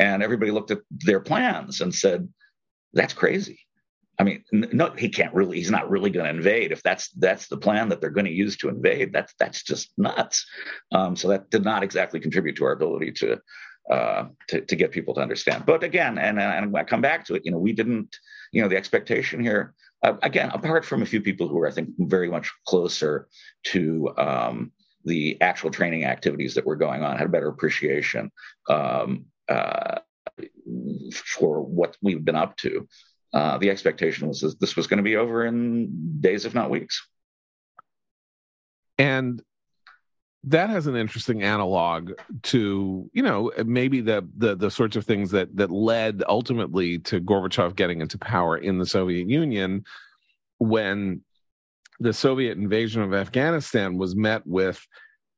[0.00, 2.28] and everybody looked at their plans and said
[2.94, 3.60] that's crazy.
[4.18, 5.56] I mean, no, he can't really.
[5.56, 8.32] He's not really going to invade if that's that's the plan that they're going to
[8.32, 9.12] use to invade.
[9.12, 10.46] That's that's just nuts.
[10.92, 13.40] Um, so that did not exactly contribute to our ability to,
[13.90, 15.66] uh, to to get people to understand.
[15.66, 17.42] But again, and and I come back to it.
[17.44, 18.16] You know, we didn't.
[18.52, 19.74] You know, the expectation here.
[20.02, 23.26] Uh, again, apart from a few people who are, I think, very much closer
[23.64, 24.70] to um,
[25.04, 28.30] the actual training activities that were going on, had a better appreciation.
[28.68, 29.98] Um, uh,
[31.12, 32.88] for what we've been up to.
[33.32, 36.70] Uh, the expectation was that this was going to be over in days, if not
[36.70, 37.06] weeks.
[38.96, 39.42] And
[40.44, 45.30] that has an interesting analog to you know maybe the the the sorts of things
[45.30, 49.84] that that led ultimately to Gorbachev getting into power in the Soviet Union
[50.58, 51.22] when
[52.00, 54.86] the Soviet invasion of Afghanistan was met with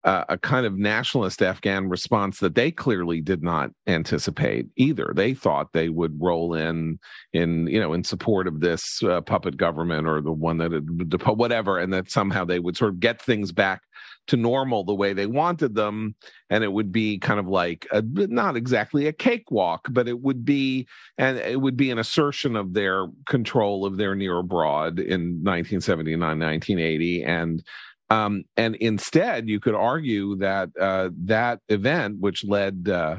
[0.07, 5.13] uh, a kind of nationalist Afghan response that they clearly did not anticipate either.
[5.15, 7.01] They thought they would roll in
[7.33, 10.89] in you know in support of this uh, puppet government or the one that had,
[11.27, 13.83] whatever, and that somehow they would sort of get things back
[14.29, 16.15] to normal the way they wanted them,
[16.51, 20.45] and it would be kind of like a, not exactly a cakewalk, but it would
[20.45, 20.87] be
[21.19, 26.21] and it would be an assertion of their control of their near abroad in 1979,
[26.21, 27.65] 1980, and
[28.11, 33.17] um, and instead, you could argue that uh, that event, which led uh,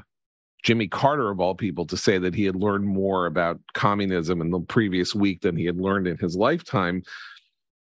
[0.63, 4.52] Jimmy Carter, of all people, to say that he had learned more about communism in
[4.52, 7.04] the previous week than he had learned in his lifetime.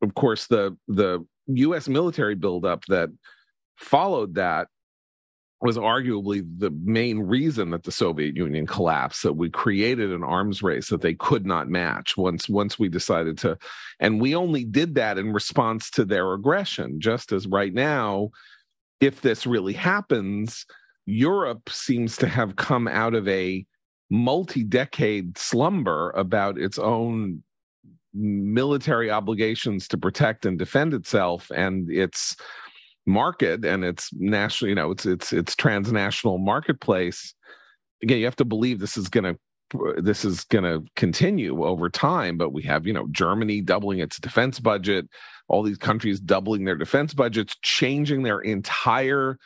[0.03, 1.89] Of course, the the U.S.
[1.89, 3.09] military buildup that
[3.77, 4.69] followed that
[5.61, 9.23] was arguably the main reason that the Soviet Union collapsed.
[9.23, 13.37] That we created an arms race that they could not match once once we decided
[13.39, 13.59] to,
[13.99, 17.01] and we only did that in response to their aggression.
[17.01, 18.31] Just as right now,
[19.01, 20.67] if this really happens,
[21.07, 23.67] Europe seems to have come out of a
[24.11, 27.43] multi-decade slumber about its own
[28.13, 32.37] military obligations to protect and defend itself and its
[33.11, 37.35] market and it's national you know it's it's it's transnational marketplace
[38.03, 39.39] again you have to believe this is going to
[39.99, 44.19] this is going to continue over time but we have you know germany doubling its
[44.19, 45.07] defense budget
[45.49, 49.37] all these countries doubling their defense budgets changing their entire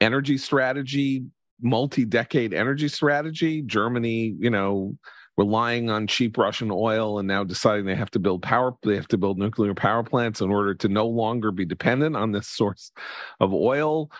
[0.00, 1.24] energy strategy
[1.62, 3.62] multi-decade energy strategy.
[3.62, 4.96] Germany you know
[5.36, 9.08] relying on cheap Russian oil and now deciding they have to build power they have
[9.08, 12.92] to build nuclear power plants in order to no longer be dependent on this source
[13.40, 14.10] of oil.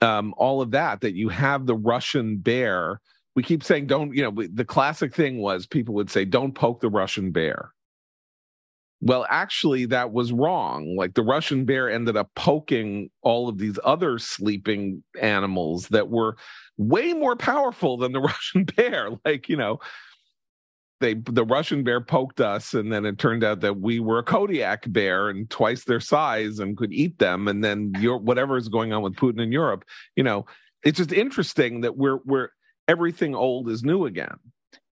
[0.00, 3.00] Um, all of that that you have the Russian bear.
[3.34, 6.80] We keep saying don't you know the classic thing was people would say don't poke
[6.80, 7.72] the Russian bear.
[9.00, 10.96] Well actually that was wrong.
[10.96, 16.36] Like the Russian bear ended up poking all of these other sleeping animals that were
[16.76, 19.10] way more powerful than the Russian bear.
[19.24, 19.80] Like you know
[21.00, 24.22] they the Russian bear poked us, and then it turned out that we were a
[24.22, 27.48] Kodiak bear and twice their size and could eat them.
[27.48, 29.84] And then your whatever is going on with Putin in Europe,
[30.16, 30.46] you know,
[30.82, 32.48] it's just interesting that we're we're
[32.86, 34.36] everything old is new again.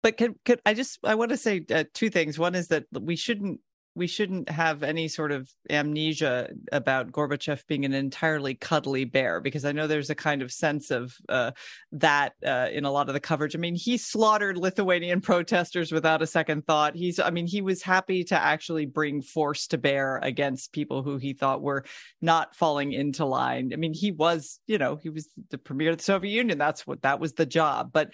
[0.01, 2.37] But could could I just I want to say uh, two things.
[2.37, 3.59] One is that we shouldn't
[3.95, 9.65] we shouldn't have any sort of amnesia about Gorbachev being an entirely cuddly bear, because
[9.65, 11.51] I know there's a kind of sense of uh,
[11.91, 13.55] that uh, in a lot of the coverage.
[13.55, 16.95] I mean, he slaughtered Lithuanian protesters without a second thought.
[16.95, 21.17] He's, I mean, he was happy to actually bring force to bear against people who
[21.17, 21.85] he thought were
[22.21, 23.71] not falling into line.
[23.73, 26.57] I mean, he was, you know, he was the premier of the Soviet Union.
[26.57, 27.91] That's what that was the job.
[27.93, 28.11] But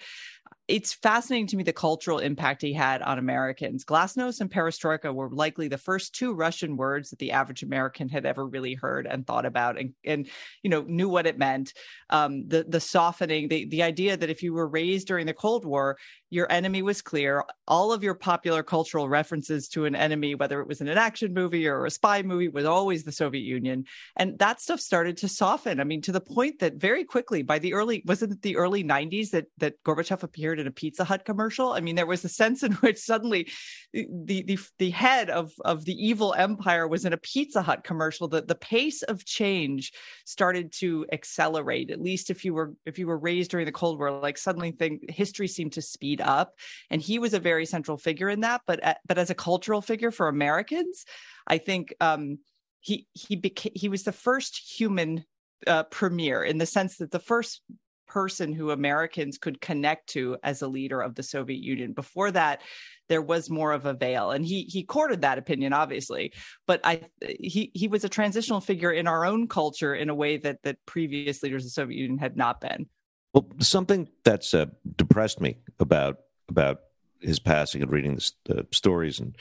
[0.70, 3.84] it's fascinating to me the cultural impact he had on Americans.
[3.84, 8.24] Glasnost and perestroika were likely the first two Russian words that the average American had
[8.24, 10.28] ever really heard and thought about and, and
[10.62, 11.74] you know, knew what it meant.
[12.08, 15.64] Um, the, the softening, the, the idea that if you were raised during the Cold
[15.64, 15.98] War,
[16.30, 17.44] your enemy was clear.
[17.66, 21.34] All of your popular cultural references to an enemy, whether it was in an action
[21.34, 23.84] movie or a spy movie, was always the Soviet Union.
[24.16, 25.80] And that stuff started to soften.
[25.80, 28.84] I mean, to the point that very quickly, by the early, wasn't it the early
[28.84, 31.72] 90s that, that Gorbachev appeared in a Pizza Hut commercial?
[31.72, 33.48] I mean, there was a sense in which suddenly
[33.92, 38.28] the, the, the head of, of the evil empire was in a Pizza Hut commercial.
[38.28, 39.92] That the pace of change
[40.24, 43.98] started to accelerate, at least if you were, if you were raised during the Cold
[43.98, 46.54] War, like suddenly thing, history seemed to speed up
[46.90, 49.80] and he was a very central figure in that but uh, but as a cultural
[49.80, 51.04] figure for americans
[51.46, 52.38] i think um,
[52.80, 53.40] he he
[53.74, 55.24] he was the first human
[55.66, 57.62] uh, premier in the sense that the first
[58.10, 61.92] person who Americans could connect to as a leader of the Soviet Union.
[61.92, 62.60] Before that,
[63.08, 66.32] there was more of a veil, and he he courted that opinion, obviously.
[66.66, 70.36] But I he he was a transitional figure in our own culture in a way
[70.38, 72.86] that that previous leaders of the Soviet Union had not been.
[73.32, 74.66] Well, something that's uh,
[74.96, 76.18] depressed me about
[76.48, 76.80] about
[77.20, 79.36] his passing and reading the, the stories and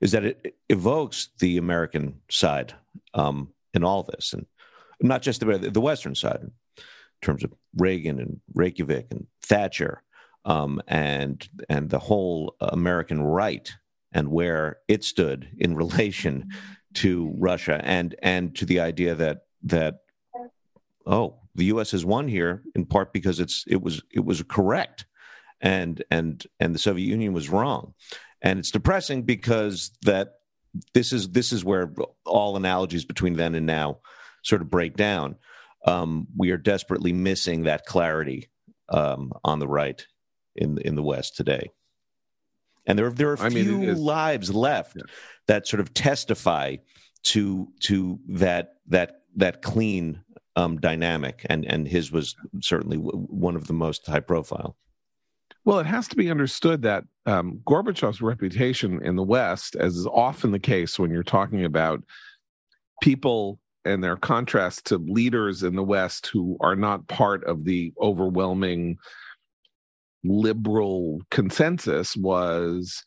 [0.00, 2.74] is that it evokes the American side
[3.14, 4.46] um, in all this, and
[5.00, 6.52] not just the the Western side in
[7.22, 10.02] terms of Reagan and Reykjavik and Thatcher,
[10.44, 13.70] um, and and the whole American right
[14.12, 16.48] and where it stood in relation
[16.94, 20.00] to Russia and and to the idea that that
[21.06, 21.90] oh the U.S.
[21.90, 25.06] has won here in part because it's it was it was correct,
[25.60, 27.94] and and and the Soviet Union was wrong,
[28.42, 30.34] and it's depressing because that
[30.94, 31.92] this is this is where
[32.24, 33.98] all analogies between then and now
[34.42, 35.36] sort of break down.
[35.86, 38.50] Um, we are desperately missing that clarity
[38.88, 40.04] um, on the right
[40.54, 41.70] in in the West today,
[42.86, 45.02] and there there are a few mean, lives left yeah.
[45.46, 46.76] that sort of testify
[47.22, 50.22] to to that that that clean
[50.56, 54.76] um, dynamic, and and his was certainly w- one of the most high profile.
[55.64, 60.06] Well, it has to be understood that um, Gorbachev's reputation in the West, as is
[60.06, 62.02] often the case when you're talking about
[63.02, 67.92] people and their contrast to leaders in the West who are not part of the
[68.00, 68.96] overwhelming
[70.24, 73.04] liberal consensus, was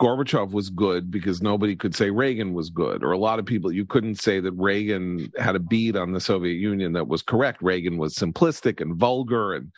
[0.00, 3.72] Gorbachev was good because nobody could say Reagan was good, or a lot of people
[3.72, 7.62] you couldn't say that Reagan had a beat on the Soviet Union that was correct.
[7.62, 9.70] Reagan was simplistic and vulgar and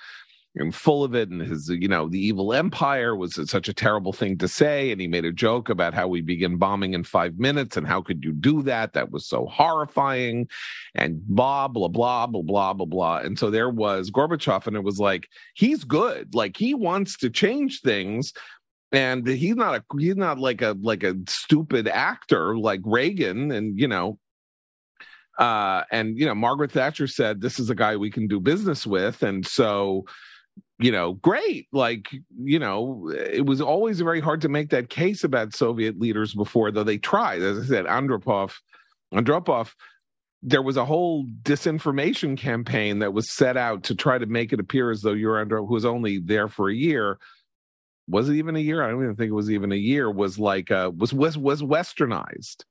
[0.58, 4.14] and full of it, and his you know the evil empire was such a terrible
[4.14, 7.38] thing to say, and he made a joke about how we begin bombing in five
[7.38, 8.94] minutes, and how could you do that?
[8.94, 10.48] That was so horrifying,
[10.94, 13.18] and blah blah blah blah blah blah blah.
[13.18, 17.28] And so there was Gorbachev, and it was like he's good, like he wants to
[17.28, 18.32] change things
[18.96, 23.78] and he's not a he's not like a like a stupid actor like Reagan and
[23.78, 24.18] you know
[25.38, 28.86] uh and you know Margaret Thatcher said this is a guy we can do business
[28.86, 29.22] with.
[29.22, 30.06] And so
[30.78, 32.08] you know great like
[32.42, 36.70] you know it was always very hard to make that case about Soviet leaders before
[36.70, 37.42] though they tried.
[37.42, 38.54] As I said Andropov
[39.12, 39.72] Andropov
[40.42, 44.60] there was a whole disinformation campaign that was set out to try to make it
[44.60, 47.18] appear as though Andropov, who was only there for a year
[48.08, 48.82] was it even a year?
[48.82, 50.10] I don't even think it was even a year.
[50.10, 52.64] Was like uh, was was was westernized,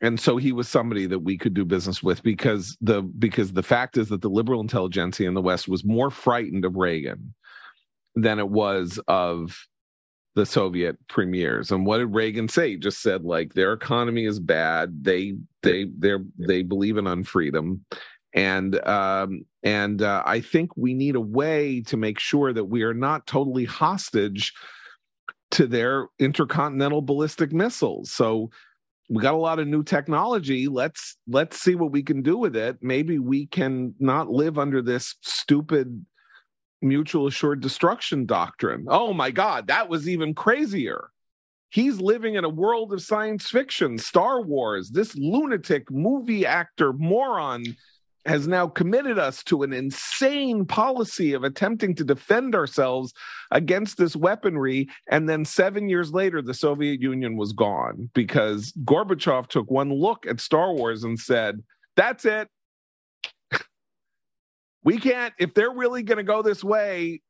[0.00, 3.62] and so he was somebody that we could do business with because the because the
[3.62, 7.34] fact is that the liberal intelligentsia in the West was more frightened of Reagan
[8.14, 9.66] than it was of
[10.34, 11.70] the Soviet premiers.
[11.70, 12.70] And what did Reagan say?
[12.70, 15.04] He just said like their economy is bad.
[15.04, 17.80] They they they they believe in unfreedom,
[18.32, 22.82] and um, and uh, I think we need a way to make sure that we
[22.82, 24.52] are not totally hostage
[25.52, 28.12] to their intercontinental ballistic missiles.
[28.12, 28.50] So
[29.08, 30.68] we got a lot of new technology.
[30.68, 32.78] Let's let's see what we can do with it.
[32.80, 36.04] Maybe we can not live under this stupid
[36.80, 38.86] mutual assured destruction doctrine.
[38.88, 41.10] Oh my God, that was even crazier.
[41.68, 44.90] He's living in a world of science fiction, Star Wars.
[44.90, 47.64] This lunatic movie actor moron
[48.26, 53.12] has now committed us to an insane policy of attempting to defend ourselves
[53.50, 54.88] against this weaponry.
[55.08, 60.26] And then seven years later, the Soviet Union was gone because Gorbachev took one look
[60.26, 61.62] at Star Wars and said,
[61.96, 62.48] That's it.
[64.84, 67.22] we can't, if they're really going to go this way,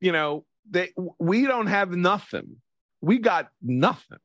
[0.00, 2.56] you know, they, we don't have nothing.
[3.00, 4.18] We got nothing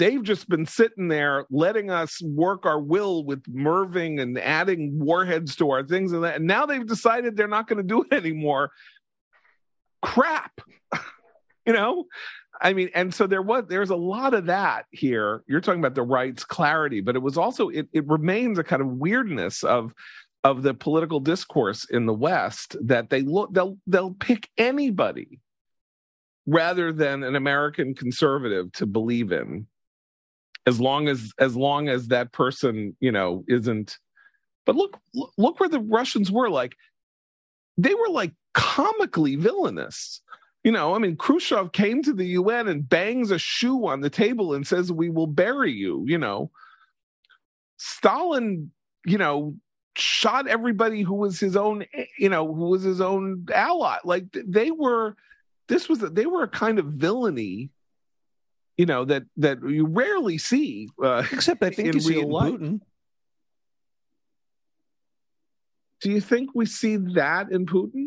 [0.00, 5.54] they've just been sitting there letting us work our will with MIRVing and adding warheads
[5.56, 6.36] to our things and that.
[6.36, 8.70] And now they've decided they're not going to do it anymore.
[10.00, 10.62] Crap.
[11.66, 12.06] you know?
[12.62, 15.42] I mean, and so there was there's a lot of that here.
[15.46, 18.82] You're talking about the right's clarity, but it was also it, it remains a kind
[18.82, 19.94] of weirdness of
[20.44, 25.40] of the political discourse in the West that they look they'll they'll pick anybody
[26.46, 29.66] rather than an American conservative to believe in.
[30.66, 33.98] As long as as long as that person, you know, isn't.
[34.66, 34.98] But look,
[35.38, 36.50] look where the Russians were.
[36.50, 36.76] Like
[37.78, 40.20] they were like comically villainous.
[40.62, 44.10] You know, I mean, Khrushchev came to the UN and bangs a shoe on the
[44.10, 46.50] table and says, "We will bury you." You know,
[47.78, 48.70] Stalin,
[49.06, 49.56] you know,
[49.96, 51.86] shot everybody who was his own,
[52.18, 53.96] you know, who was his own ally.
[54.04, 55.16] Like they were,
[55.68, 57.70] this was they were a kind of villainy,
[58.80, 60.88] you know, that that you rarely see.
[61.02, 62.54] Uh, Except I think in you see real life.
[62.54, 62.80] Putin.
[66.00, 68.06] Do you think we see that in Putin?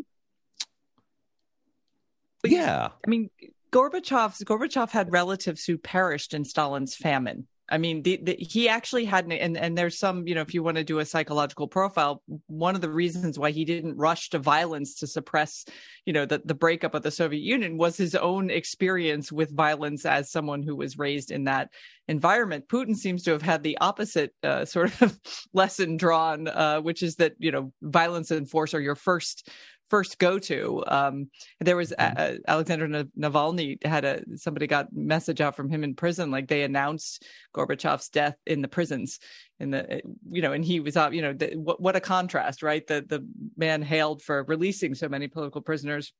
[2.43, 2.87] Yeah.
[3.05, 3.29] I mean,
[3.71, 7.47] Gorbachev's Gorbachev had relatives who perished in Stalin's famine.
[7.73, 10.61] I mean, the, the, he actually had, and and there's some, you know, if you
[10.61, 14.37] want to do a psychological profile, one of the reasons why he didn't rush to
[14.37, 15.65] violence to suppress,
[16.05, 20.05] you know, the the breakup of the Soviet Union was his own experience with violence
[20.05, 21.69] as someone who was raised in that
[22.07, 22.67] environment.
[22.67, 25.19] Putin seems to have had the opposite uh, sort of
[25.51, 29.49] lesson drawn, uh, which is that you know, violence and force are your first
[29.93, 30.83] first go to.
[30.87, 31.29] Um,
[31.59, 32.17] there was mm-hmm.
[32.17, 36.63] uh, Alexander Navalny had a somebody got message out from him in prison, like they
[36.63, 37.23] announced
[37.55, 39.19] Gorbachev's death in the prisons.
[39.59, 41.13] In the you know, and he was out.
[41.13, 42.85] You know, the, what what a contrast, right?
[42.87, 43.23] The the
[43.55, 46.11] man hailed for releasing so many political prisoners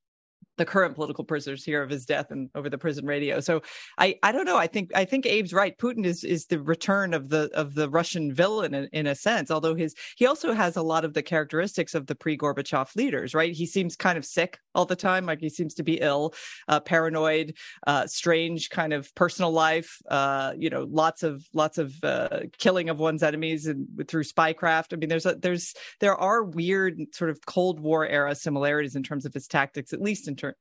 [0.57, 3.39] the current political prisoners hear of his death and over the prison radio.
[3.39, 3.61] So
[3.97, 4.57] I, I don't know.
[4.57, 5.77] I think I think Abe's right.
[5.77, 9.51] Putin is is the return of the of the Russian villain in, in a sense.
[9.51, 13.33] Although his he also has a lot of the characteristics of the pre Gorbachev leaders.
[13.33, 13.53] Right.
[13.53, 15.25] He seems kind of sick all the time.
[15.25, 16.33] Like he seems to be ill,
[16.67, 17.55] uh, paranoid,
[17.87, 20.01] uh, strange kind of personal life.
[20.09, 24.93] Uh, you know, lots of lots of uh, killing of one's enemies and through spycraft.
[24.93, 29.03] I mean, there's a, there's there are weird sort of Cold War era similarities in
[29.03, 30.55] terms of his tactics, at least in ter-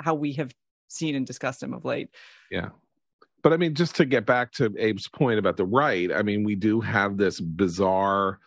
[0.00, 0.52] how we have
[0.88, 2.08] seen and discussed him of late.
[2.50, 2.70] Yeah.
[3.42, 6.44] But I mean, just to get back to Abe's point about the right, I mean,
[6.44, 8.40] we do have this bizarre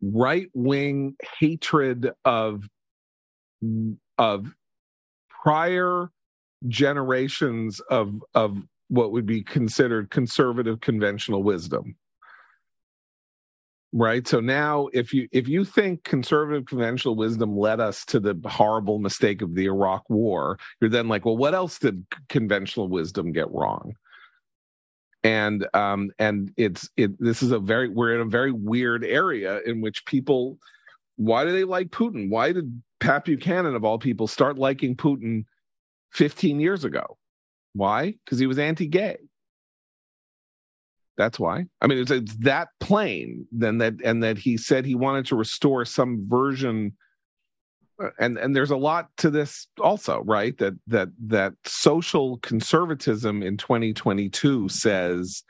[0.00, 2.68] right wing hatred of
[4.18, 4.54] of
[5.42, 6.10] prior
[6.66, 11.96] generations of of what would be considered conservative conventional wisdom
[13.92, 14.26] right?
[14.26, 18.98] So now if you if you think conservative conventional wisdom led us to the horrible
[18.98, 23.50] mistake of the iraq war you're then like well what else did conventional wisdom get
[23.50, 23.94] wrong?
[25.24, 29.60] And um and it's it this is a very we're in a very weird area
[29.66, 30.58] in which people
[31.16, 32.30] why do they like putin?
[32.30, 35.44] Why did pat buchanan of all people start liking putin
[36.12, 37.18] 15 years ago?
[37.74, 38.14] Why?
[38.24, 39.18] Because he was anti-gay
[41.16, 41.66] that's why.
[41.80, 43.46] I mean, it's, it's that plain.
[43.52, 46.96] Then that and that he said he wanted to restore some version.
[48.02, 50.56] Uh, and and there's a lot to this also, right?
[50.58, 55.44] That that that social conservatism in 2022 says,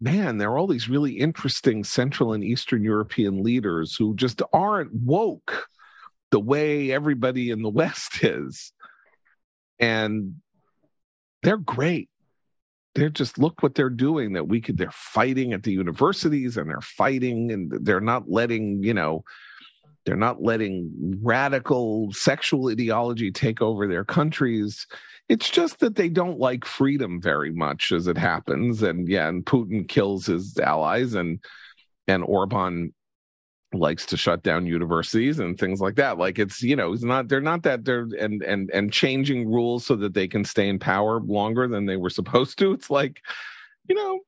[0.00, 4.92] man, there are all these really interesting Central and Eastern European leaders who just aren't
[4.92, 5.68] woke
[6.32, 8.72] the way everybody in the West is,
[9.78, 10.34] and
[11.44, 12.08] they're great
[12.94, 16.68] they're just look what they're doing that we could they're fighting at the universities and
[16.68, 19.24] they're fighting and they're not letting you know
[20.04, 20.90] they're not letting
[21.22, 24.86] radical sexual ideology take over their countries.
[25.28, 28.82] It's just that they don't like freedom very much as it happens.
[28.82, 31.38] And yeah and putin kills his allies and
[32.08, 32.92] and orban
[33.74, 36.18] likes to shut down universities and things like that.
[36.18, 39.86] Like it's you know it's not they're not that they're and and and changing rules
[39.86, 42.72] so that they can stay in power longer than they were supposed to.
[42.72, 43.20] It's like
[43.88, 44.20] you know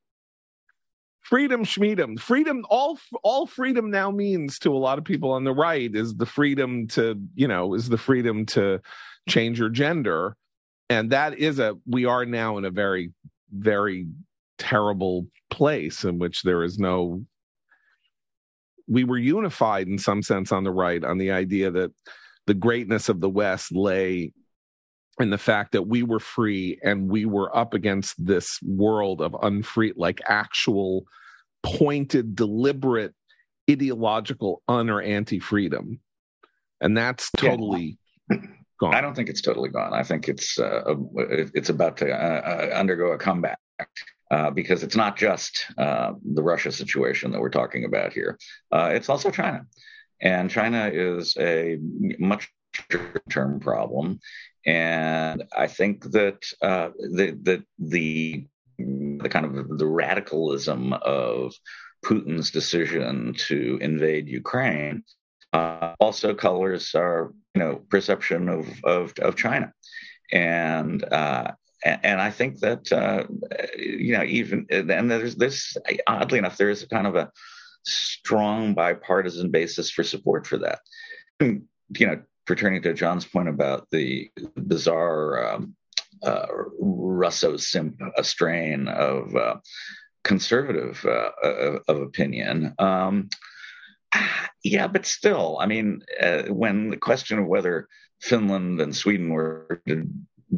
[1.21, 5.55] freedom schmeedom freedom all all freedom now means to a lot of people on the
[5.55, 8.81] right is the freedom to you know is the freedom to
[9.29, 10.37] change your gender.
[10.91, 13.13] And that is a we are now in a very
[13.51, 14.07] very
[14.59, 17.25] terrible place in which there is no
[18.87, 21.93] we were unified in some sense on the right on the idea that
[22.47, 24.33] the greatness of the West lay
[25.21, 29.37] in the fact that we were free and we were up against this world of
[29.43, 31.05] unfree, like actual
[31.63, 33.15] pointed, deliberate,
[33.71, 36.01] ideological un or anti freedom.
[36.81, 37.99] And that's totally
[38.31, 38.39] yeah.
[38.81, 38.95] gone.
[38.95, 39.95] I don't think it's totally gone.
[39.95, 40.95] I think it's uh,
[41.55, 43.59] it's about to uh, uh undergo a comeback.
[44.31, 48.39] Uh, because it's not just uh, the Russia situation that we're talking about here.
[48.73, 49.67] Uh, it's also China.
[50.21, 51.79] And China is a
[52.19, 52.51] much
[53.29, 54.21] term problem.
[54.65, 58.47] And I think that uh, the, the, the,
[58.79, 61.53] the kind of the radicalism of
[62.05, 65.05] Putin's decision to invade Ukraine
[65.53, 69.73] uh, also colors our you know perception of of, of China,
[70.33, 71.05] and
[71.85, 73.25] and I think that uh,
[73.77, 75.77] you know even and there's this
[76.07, 77.31] oddly enough there is a kind of a
[77.85, 80.81] strong bipartisan basis for support for that.
[81.41, 81.65] And,
[81.99, 85.77] You know, returning to John's point about the bizarre um,
[86.23, 86.47] uh,
[86.81, 89.57] Russo simp strain of uh,
[90.23, 92.75] conservative uh, of, of, opinion.
[92.79, 93.29] Um,
[94.65, 97.89] yeah, but still, I mean, uh, when the question of whether
[98.21, 99.83] Finland and Sweden were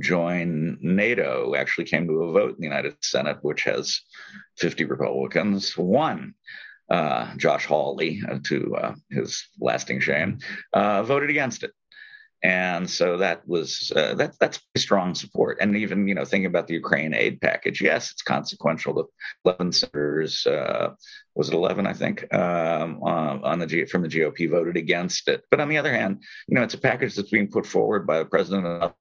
[0.01, 4.01] join NATO actually came to a vote in the United Senate, which has
[4.59, 6.35] 50 Republicans, one.
[6.89, 10.39] Uh, Josh Hawley, uh, to uh, his lasting shame,
[10.73, 11.73] uh, voted against it
[12.43, 15.59] and so that was uh, that that's strong support.
[15.61, 18.95] And even you know thinking about the Ukraine aid package, yes, it's consequential.
[18.95, 19.05] The
[19.45, 20.91] eleven senators uh,
[21.35, 25.43] was it eleven, I think, um, on the G- from the GOP voted against it.
[25.51, 28.19] But on the other hand, you know, it's a package that's being put forward by
[28.19, 28.93] the president.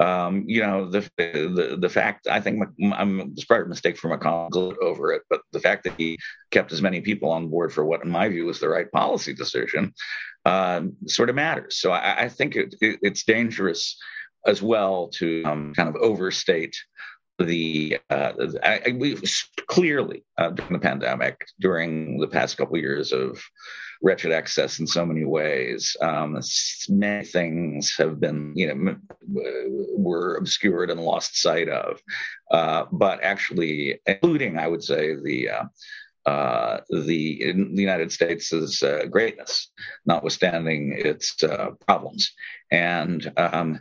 [0.00, 2.62] Um, you know, the, the the fact I think
[2.94, 6.18] I'm it's probably a mistake for McConnell over it, but the fact that he
[6.50, 9.34] kept as many people on board for what, in my view, was the right policy
[9.34, 9.92] decision
[10.44, 11.78] uh, sort of matters.
[11.78, 13.96] So I, I think it, it, it's dangerous
[14.46, 16.76] as well to um, kind of overstate
[17.38, 18.32] the uh,
[18.62, 19.16] I, we
[19.68, 23.42] clearly uh, during the pandemic, during the past couple years of
[24.02, 26.40] wretched excess in so many ways, um,
[26.88, 28.96] many things have been you know
[29.96, 32.00] were obscured and lost sight of,
[32.50, 35.64] uh, but actually, including I would say the uh,
[36.26, 39.70] uh, the, the United States' uh, greatness,
[40.06, 42.32] notwithstanding its uh, problems.
[42.72, 43.80] And um,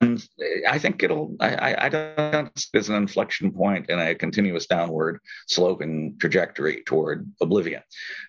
[0.00, 0.22] and
[0.68, 1.36] I think it'll.
[1.40, 2.66] I, I don't.
[2.72, 7.82] There's an inflection point in a continuous downward sloping trajectory toward oblivion.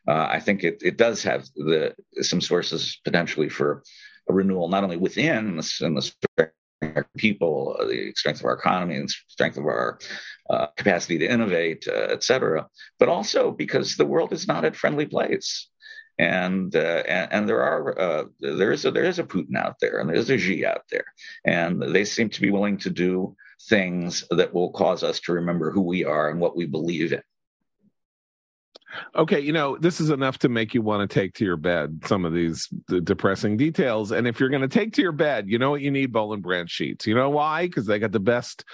[0.07, 3.83] Uh, I think it it does have the some sources potentially for
[4.29, 6.51] a renewal, not only within the, in the
[6.95, 9.99] our people, uh, the strength of our economy, and strength of our
[10.49, 12.67] uh, capacity to innovate, uh, et cetera,
[12.99, 15.69] but also because the world is not a friendly place.
[16.19, 19.79] And, uh, and, and there are uh, there is a there is a Putin out
[19.81, 21.05] there and there is a Xi out there,
[21.43, 23.35] and they seem to be willing to do
[23.67, 27.21] things that will cause us to remember who we are and what we believe in.
[29.15, 32.01] Okay, you know, this is enough to make you want to take to your bed
[32.05, 34.11] some of these the depressing details.
[34.11, 36.33] And if you're going to take to your bed, you know what you need Boll
[36.33, 37.07] and Branch sheets.
[37.07, 37.67] You know why?
[37.67, 38.65] Because they got the best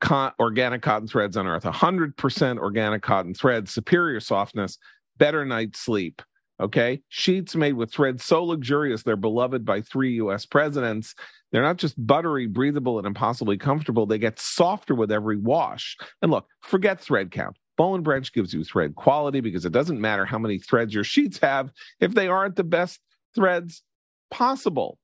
[0.00, 4.78] con- organic cotton threads on earth 100% organic cotton threads, superior softness,
[5.18, 6.22] better night's sleep.
[6.60, 7.00] Okay.
[7.08, 11.14] Sheets made with threads so luxurious, they're beloved by three US presidents.
[11.50, 14.06] They're not just buttery, breathable, and impossibly comfortable.
[14.06, 15.96] They get softer with every wash.
[16.22, 17.56] And look, forget thread count.
[17.78, 21.38] And Branch gives you thread quality because it doesn't matter how many threads your sheets
[21.38, 23.00] have if they aren't the best
[23.34, 23.82] threads
[24.30, 24.98] possible.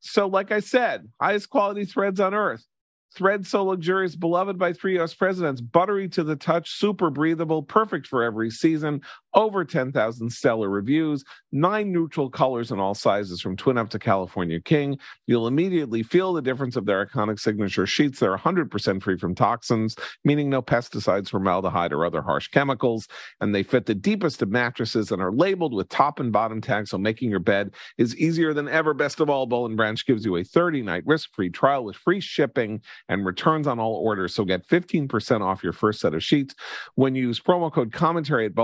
[0.00, 2.66] So, like I said, highest quality threads on earth.
[3.14, 8.06] Thread so luxurious, beloved by three US presidents, buttery to the touch, super breathable, perfect
[8.06, 9.00] for every season,
[9.34, 14.60] over 10,000 stellar reviews, nine neutral colors in all sizes from Twin Up to California
[14.60, 14.98] King.
[15.26, 18.18] You'll immediately feel the difference of their iconic signature sheets.
[18.18, 23.06] They're 100% free from toxins, meaning no pesticides, formaldehyde, or other harsh chemicals.
[23.40, 26.90] And they fit the deepest of mattresses and are labeled with top and bottom tags,
[26.90, 28.94] so making your bed is easier than ever.
[28.94, 32.20] Best of all, Boll Branch gives you a 30 night risk free trial with free
[32.20, 34.34] shipping and returns on all orders.
[34.34, 36.54] So get 15% off your first set of sheets
[36.94, 38.54] when you use promo code commentary at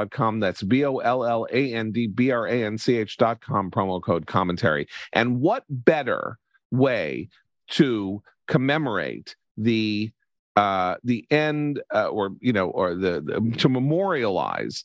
[0.00, 0.40] bollandbranch.com.
[0.40, 4.02] That's B O L L A N D B R A N C H.com, promo
[4.02, 4.86] code commentary.
[5.12, 6.38] And what better
[6.70, 7.28] way
[7.70, 10.10] to commemorate the
[10.56, 14.84] uh, the end uh, or you know or the, the to memorialize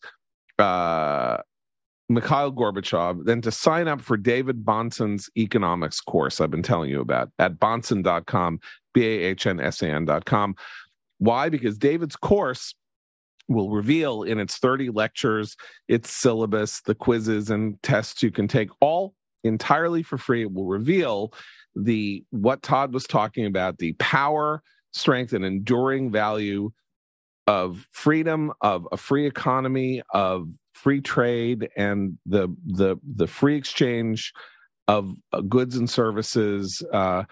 [0.59, 1.37] uh,
[2.07, 7.01] Mikhail Gorbachev than to sign up for David Bahnsen's economics course I've been telling you
[7.01, 8.59] about at bahnsen.com,
[8.93, 10.55] B A H N S A N.com.
[11.17, 11.49] Why?
[11.49, 12.75] Because David's course
[13.47, 15.55] will reveal in its 30 lectures,
[15.87, 20.41] its syllabus, the quizzes and tests you can take all entirely for free.
[20.41, 21.33] It will reveal
[21.75, 26.71] the what Tod was talking about, the power, strength, and enduring value
[27.47, 34.33] of freedom, of a free economy, of free trade, and the the the free exchange
[34.87, 37.23] of uh, goods and services, uh,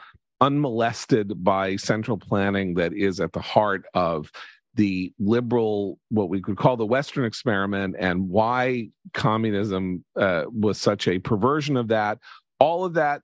[0.41, 4.31] unmolested by central planning that is at the heart of
[4.75, 11.07] the liberal, what we could call the Western experiment, and why communism uh, was such
[11.07, 12.17] a perversion of that.
[12.59, 13.21] All of that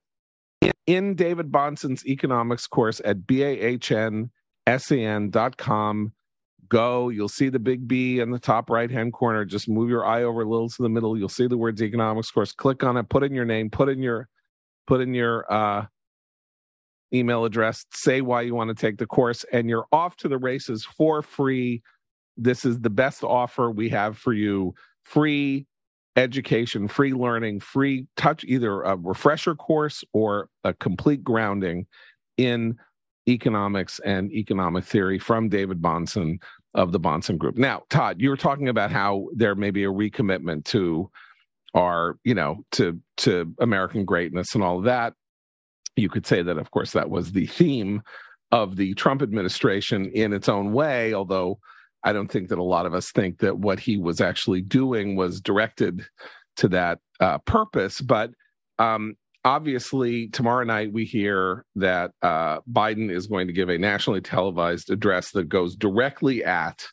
[0.60, 3.72] in, in David Bahnsen's economics course at bahnsen.com.
[6.68, 9.44] Go, you'll see the big B in the top right hand corner.
[9.44, 11.18] Just move your eye over a little to the middle.
[11.18, 12.52] You'll see the words economics course.
[12.52, 14.28] Click on it, put in your name, put in your
[14.86, 15.86] put in your uh,
[17.12, 20.38] email address, say why you want to take the course, and you're off to the
[20.38, 21.82] races for free.
[22.36, 25.66] This is the best offer we have for you free
[26.16, 31.86] education, free learning, free touch, either a refresher course or a complete grounding
[32.36, 32.76] in
[33.28, 36.38] economics and economic theory from David Bahnsen
[36.74, 37.56] of the Bahnsen Group.
[37.56, 41.10] Now, Tod, you were talking about how there may be a recommitment to
[41.74, 45.14] our, you know, to to American greatness and all of that.
[46.00, 48.02] You could say that, of course, that was the theme
[48.52, 51.58] of the Trump administration in its own way, although
[52.02, 55.16] I don't think that a lot of us think that what he was actually doing
[55.16, 56.06] was directed
[56.56, 58.00] to that uh, purpose.
[58.00, 58.30] But
[58.78, 64.20] um, obviously, tomorrow night we hear that uh, Biden is going to give a nationally
[64.20, 66.86] televised address that goes directly at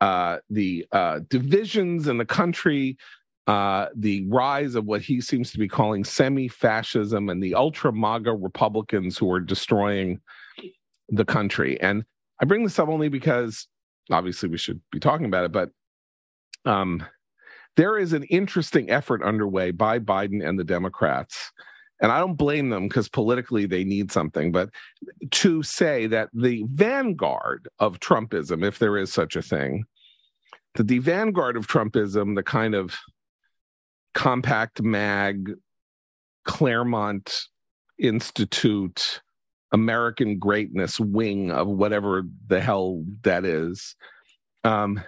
[0.00, 2.96] uh, the uh, divisions in the country,
[3.46, 7.92] uh, the rise of what he seems to be calling semi fascism and the ultra
[7.92, 10.20] MAGA Republicans who are destroying
[11.08, 11.80] the country.
[11.80, 12.04] And
[12.40, 13.66] I bring this up only because
[14.10, 15.70] obviously we should be talking about it, but
[16.64, 17.04] um,
[17.76, 21.50] there is an interesting effort underway by Biden and the Democrats.
[22.02, 24.70] And I don't blame them because politically they need something, but
[25.32, 29.84] to say that the vanguard of Trumpism, if there is such a thing,
[30.76, 32.96] that the vanguard of Trumpism, the kind of
[34.14, 35.52] compact mag,
[36.44, 37.42] Claremont
[37.98, 39.20] Institute,
[39.72, 43.94] American greatness wing of whatever the hell that is,
[44.64, 45.00] um,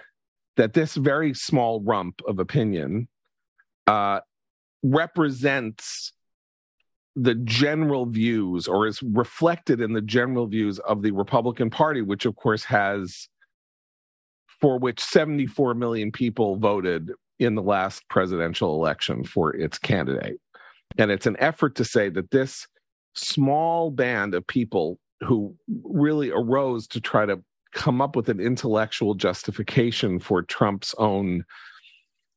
[0.55, 3.07] that this very small rump of opinion
[3.87, 4.19] uh,
[4.83, 6.13] represents
[7.15, 12.25] the general views or is reflected in the general views of the Republican Party, which
[12.25, 13.27] of course has
[14.59, 17.11] for which 74 million people voted
[17.43, 20.39] in the last presidential election for its candidate.
[20.97, 22.67] And it's an effort to say that this
[23.15, 27.41] small band of people who really arose to try to
[27.73, 31.43] come up with an intellectual justification for Trump's own,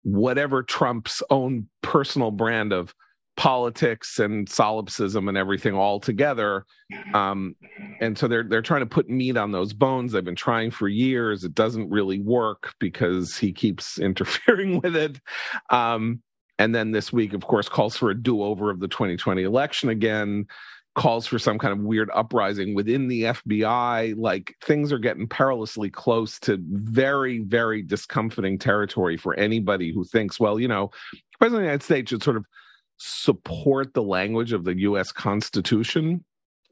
[0.02, 2.94] whatever Trump's own personal brand of
[3.36, 6.64] politics and solipsism and everything all together.
[7.14, 7.54] Um,
[8.00, 10.12] and so they're they're trying to put meat on those bones.
[10.12, 11.44] They've been trying for years.
[11.44, 15.20] It doesn't really work because he keeps interfering with it.
[15.70, 16.22] Um,
[16.58, 20.46] and then this week, of course, calls for a do-over of the 2020 election again
[20.96, 24.16] calls for some kind of weird uprising within the FBI.
[24.16, 30.40] Like things are getting perilously close to very, very discomforting territory for anybody who thinks,
[30.40, 30.90] well, you know,
[31.38, 32.46] President of the United States should sort of
[32.98, 35.12] support the language of the U.S.
[35.12, 36.24] Constitution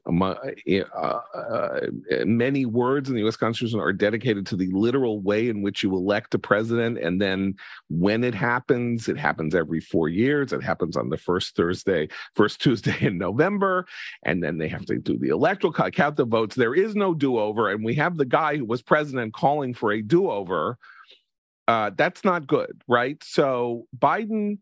[0.07, 1.79] uh, uh,
[2.25, 3.35] many words in the U.S.
[3.35, 7.55] Constitution are dedicated to the literal way in which you elect a president, and then
[7.89, 10.53] when it happens, it happens every four years.
[10.53, 13.87] It happens on the first Thursday, first Tuesday in November,
[14.23, 16.55] and then they have to do the electoral count the votes.
[16.55, 20.01] There is no do-over, and we have the guy who was president calling for a
[20.01, 20.77] do-over.
[21.67, 23.17] Uh, that's not good, right?
[23.23, 24.59] So Biden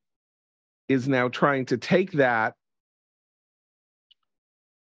[0.87, 2.53] is now trying to take that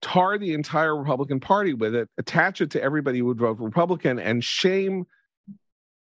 [0.02, 4.20] tar the entire Republican Party with it, attach it to everybody who would vote Republican,
[4.20, 5.06] and shame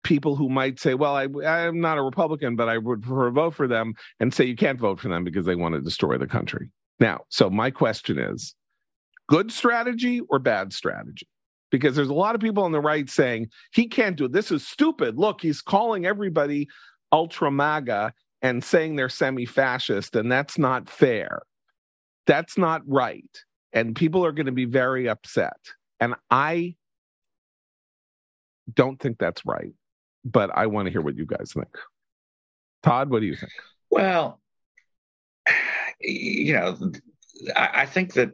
[0.03, 3.55] people who might say, "Well, I, I'm not a Republican, but I would prefer vote
[3.55, 6.27] for them," and say you can't vote for them because they want to destroy the
[6.27, 6.71] country.
[6.99, 8.55] Now, so my question is:
[9.27, 11.27] good strategy or bad strategy?
[11.69, 14.31] Because there's a lot of people on the right saying he can't do it.
[14.31, 15.17] This is stupid.
[15.17, 16.67] Look, he's calling everybody
[17.11, 21.41] ultra MAGA and saying they're semi-fascist, and that's not fair.
[22.25, 25.57] That's not right and people are going to be very upset.
[25.99, 26.75] And I
[28.71, 29.73] don't think that's right,
[30.25, 31.67] but I want to hear what you guys think.
[32.83, 33.51] Tod, what do you think?
[33.89, 34.39] Well,
[36.01, 36.75] you know,
[37.55, 38.31] I, I think that.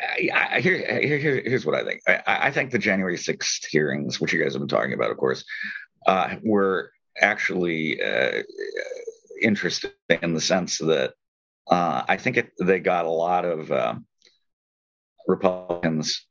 [0.00, 2.02] I, I, here, here, here's what I think.
[2.06, 5.16] I, I, think the January 6th hearings, which you guys have been talking about, of
[5.16, 5.44] course,
[6.06, 8.42] uh, were actually uh,
[9.40, 9.90] interesting
[10.22, 11.14] in the sense that
[11.70, 13.94] uh, I think it, they got a lot of uh,
[15.26, 16.26] Republicans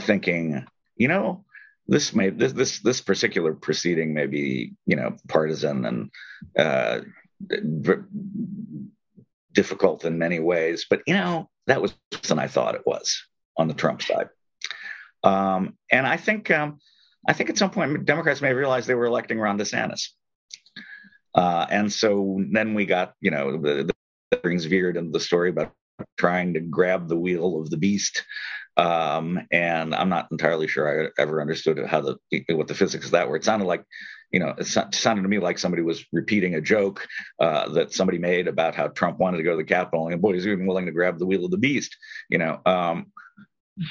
[0.00, 0.64] thinking,
[0.96, 1.44] you know,
[1.86, 6.10] this may this this this particular proceeding may be you know partisan and
[6.56, 7.00] uh,
[9.52, 13.22] difficult in many ways, but you know that was worse than I thought it was
[13.56, 14.28] on the Trump side.
[15.22, 16.78] Um, and I think um,
[17.26, 20.08] I think at some point Democrats may realize they were electing Ron DeSantis.
[21.34, 23.90] Uh, and so then we got, you know, the,
[24.42, 25.72] brings veered into the story about
[26.16, 28.24] trying to grab the wheel of the beast.
[28.76, 32.16] Um, and I'm not entirely sure I ever understood how the
[32.50, 33.36] what the physics of that were.
[33.36, 33.84] It sounded like,
[34.30, 37.06] you know, it sounded to me like somebody was repeating a joke
[37.40, 40.34] uh, that somebody made about how Trump wanted to go to the Capitol, and boy,
[40.34, 41.96] he's even willing to grab the wheel of the beast.
[42.30, 43.12] You know, um,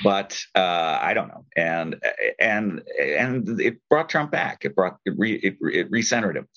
[0.02, 1.46] but uh, I don't know.
[1.56, 2.02] And
[2.40, 4.64] and and it brought Trump back.
[4.64, 6.48] It brought it re, it, it recentered him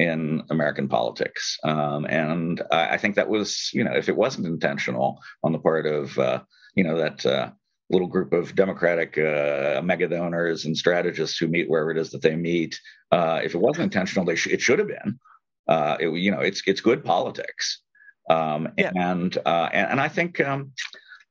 [0.00, 1.58] in American politics.
[1.62, 5.58] Um, and I, I, think that was you know if it wasn't intentional on the
[5.58, 6.40] part of uh,
[6.74, 7.24] you know that.
[7.24, 7.50] Uh,
[7.92, 12.22] little group of Democratic uh, mega donors and strategists who meet wherever it is that
[12.22, 12.78] they meet.
[13.10, 15.18] Uh, if it wasn't intentional, they sh- it should have been.
[15.66, 17.82] Uh, it, you know, it's it's good politics,
[18.30, 18.92] um, yeah.
[18.94, 20.70] and, uh, and, and I think um,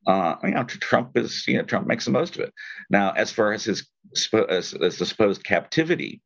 [0.05, 2.53] uh, you know, Trump is, you know, Trump makes the most of it.
[2.89, 3.87] Now, as far as his
[4.33, 6.21] as, as the supposed captivity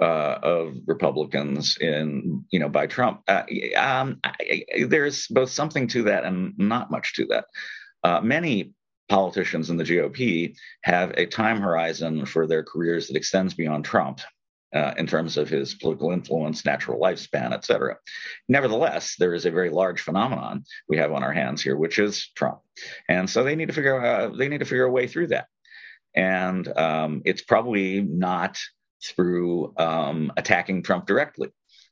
[0.00, 3.42] uh, of Republicans in, you know, by Trump, uh,
[3.76, 7.44] um, I, there's both something to that and not much to that.
[8.04, 8.72] Uh, many
[9.08, 14.20] politicians in the GOP have a time horizon for their careers that extends beyond Trump
[14.74, 17.96] uh, in terms of his political influence, natural lifespan, et cetera.
[18.48, 22.30] Nevertheless, there is a very large phenomenon we have on our hands here, which is
[22.36, 22.60] Trump,
[23.08, 25.46] and so they need to figure out they need to figure a way through that,
[26.14, 28.58] and um, it's probably not
[29.02, 31.50] through um, attacking Trump directly.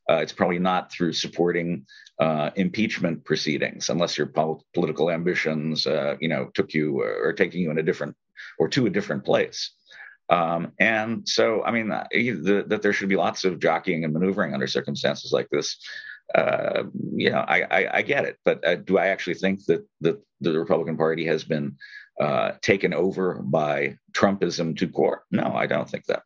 [0.09, 1.85] Uh, it's probably not through supporting
[2.21, 7.61] uh, impeachment proceedings, unless your pol- political ambitions, uh, you know, took you or taking
[7.61, 8.15] you in a different
[8.59, 9.73] or to a different place.
[10.29, 14.13] Um, and so, I mean, uh, the, that there should be lots of jockeying and
[14.13, 15.77] maneuvering under circumstances like this.
[16.35, 16.85] Uh,
[17.15, 20.21] you know, I, I, I, get it, but uh, do I actually think that, that
[20.41, 21.77] the Republican Party has been
[22.63, 25.23] taken over by Trumpism to core?
[25.31, 26.23] No, I don't think that.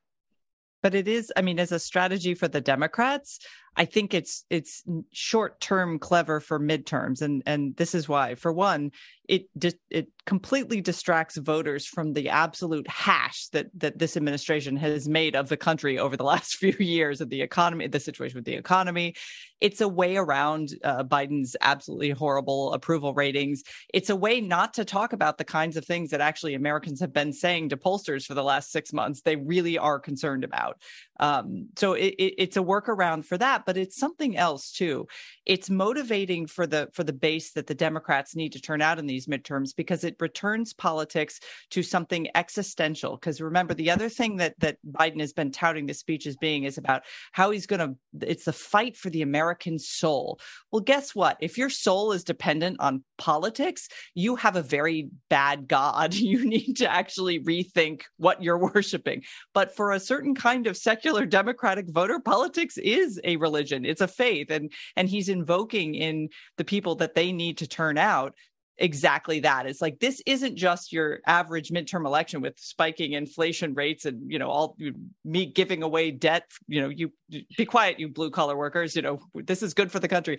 [0.83, 3.39] But it is, I mean, as a strategy for the Democrats,
[3.77, 8.35] I think it's it's short term clever for midterms, and and this is why.
[8.35, 8.91] For one,
[9.29, 9.47] it
[9.91, 15.49] it completely distracts voters from the absolute hash that that this administration has made of
[15.49, 19.15] the country over the last few years of the economy, the situation with the economy.
[19.61, 23.63] It's a way around uh, Biden's absolutely horrible approval ratings.
[23.93, 27.13] It's a way not to talk about the kinds of things that actually Americans have
[27.13, 29.21] been saying to pollsters for the last six months.
[29.21, 30.81] They really are concerned about.
[31.21, 35.07] Um, so it, it, it's a workaround for that, but it's something else too.
[35.47, 39.07] It's motivating for the for the base that the Democrats need to turn out in
[39.07, 41.41] these midterms because it returns politics
[41.71, 43.17] to something existential.
[43.17, 46.65] Because remember, the other thing that that Biden has been touting the speech as being
[46.65, 47.03] is about
[47.33, 48.29] how he's going to.
[48.29, 50.41] It's the fight for the American soul.
[50.71, 51.37] Well, guess what?
[51.41, 56.15] If your soul is dependent on politics, you have a very bad God.
[56.31, 59.23] You need to actually rethink what you're worshiping.
[59.53, 64.09] But for a certain kind of secular democratic voter politics is a religion it's a
[64.09, 68.35] faith and and he's invoking in the people that they need to turn out
[68.81, 74.05] exactly that it's like this isn't just your average midterm election with spiking inflation rates
[74.07, 74.77] and you know all
[75.25, 77.11] me giving away debt you know you
[77.57, 80.39] be quiet you blue collar workers you know this is good for the country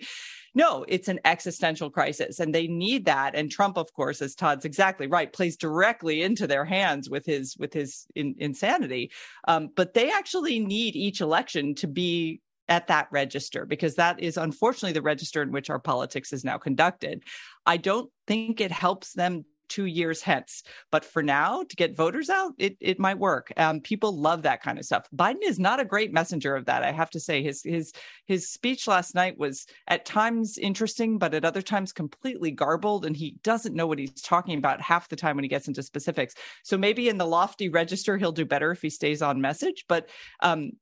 [0.54, 3.34] no, it's an existential crisis, and they need that.
[3.34, 7.56] And Trump, of course, as Tod's exactly right, plays directly into their hands with his
[7.56, 9.10] with his in, insanity.
[9.48, 12.40] Um, but they actually need each election to be
[12.72, 16.56] at that register because that is unfortunately the register in which our politics is now
[16.56, 17.22] conducted.
[17.66, 20.62] I don't think it helps them two years hence.
[20.90, 23.52] But for now, to get voters out, it, it might work.
[23.56, 25.06] Um, people love that kind of stuff.
[25.14, 26.82] Biden is not a great messenger of that.
[26.82, 27.92] I have to say his his
[28.26, 33.16] his speech last night was at times interesting, but at other times completely garbled, and
[33.16, 36.34] he doesn't know what he's talking about half the time when he gets into specifics.
[36.62, 39.86] So maybe in the lofty register, he'll do better if he stays on message.
[39.88, 40.10] But
[40.40, 40.72] um,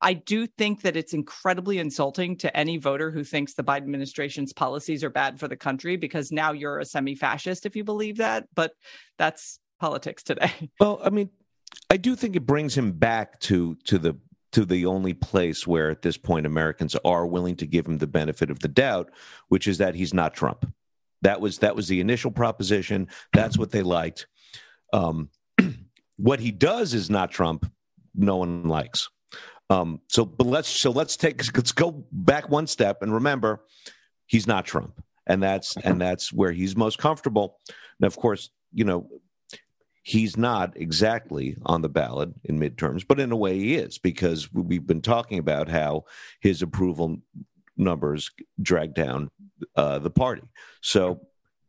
[0.00, 4.52] I do think that it's incredibly insulting to any voter who thinks the Biden administration's
[4.52, 8.18] policies are bad for the country because now you're a semi fascist if you believe
[8.18, 8.46] that.
[8.54, 8.72] But
[9.18, 10.52] that's politics today.
[10.80, 11.30] Well, I mean,
[11.90, 14.16] I do think it brings him back to to the
[14.52, 18.06] to the only place where at this point Americans are willing to give him the
[18.06, 19.10] benefit of the doubt,
[19.48, 20.72] which is that he's not Trump.
[21.22, 23.08] That was that was the initial proposition.
[23.32, 24.26] That's what they liked.
[24.92, 25.30] Um,
[26.16, 27.70] what he does is not Trump.
[28.14, 29.08] No one likes.
[29.70, 33.64] Um, so, but let's so let's take let's go back one step and remember,
[34.26, 37.58] he's not Trump, and that's and that's where he's most comfortable.
[38.00, 39.08] And of course, you know,
[40.02, 44.52] he's not exactly on the ballot in midterms, but in a way he is because
[44.52, 46.04] we've been talking about how
[46.40, 47.18] his approval
[47.76, 48.30] numbers
[48.62, 49.30] drag down
[49.76, 50.42] uh, the party.
[50.80, 51.20] So,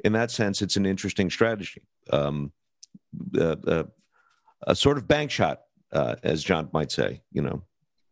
[0.06, 1.84] in that sense, it's an interesting strategy.
[2.12, 2.54] Um,
[3.38, 3.84] uh, uh,
[4.66, 7.64] a sort of bank shot, uh, as John might say, you know.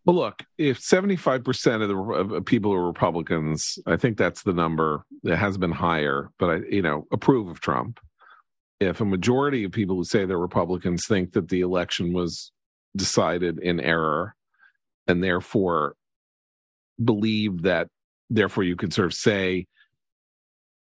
[0.08, 5.04] Well, look, if 75% of the of people are Republicans, I think that's the number.
[5.24, 8.00] that has been higher, but I, you know, approve of Trump.
[8.80, 12.54] If a majority of people who say they're Republicans think that the election was
[12.96, 14.34] decided in error
[15.08, 15.96] and therefore
[17.04, 17.90] believe that
[18.30, 19.68] therefore you could sort of say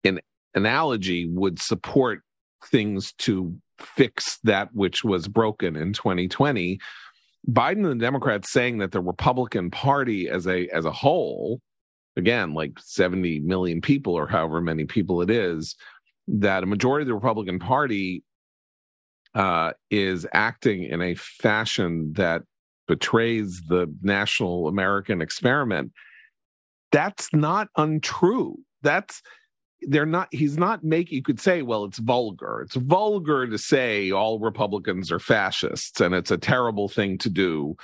[0.04, 0.20] an
[0.54, 2.20] analogy would support
[2.66, 6.78] things to fix that which was broken in 2020
[7.50, 11.60] biden and the democrats saying that the republican party as a as a whole
[12.16, 15.76] again like 70 million people or however many people it is
[16.28, 18.22] that a majority of the republican party
[19.34, 22.42] uh, is acting in a fashion that
[22.88, 25.92] betrays the national american experiment
[26.92, 28.58] that's not untrue.
[28.82, 29.22] That's
[29.86, 32.62] they're not he's not making you could say well it's vulgar.
[32.62, 37.76] It's vulgar to say all republicans are fascists and it's a terrible thing to do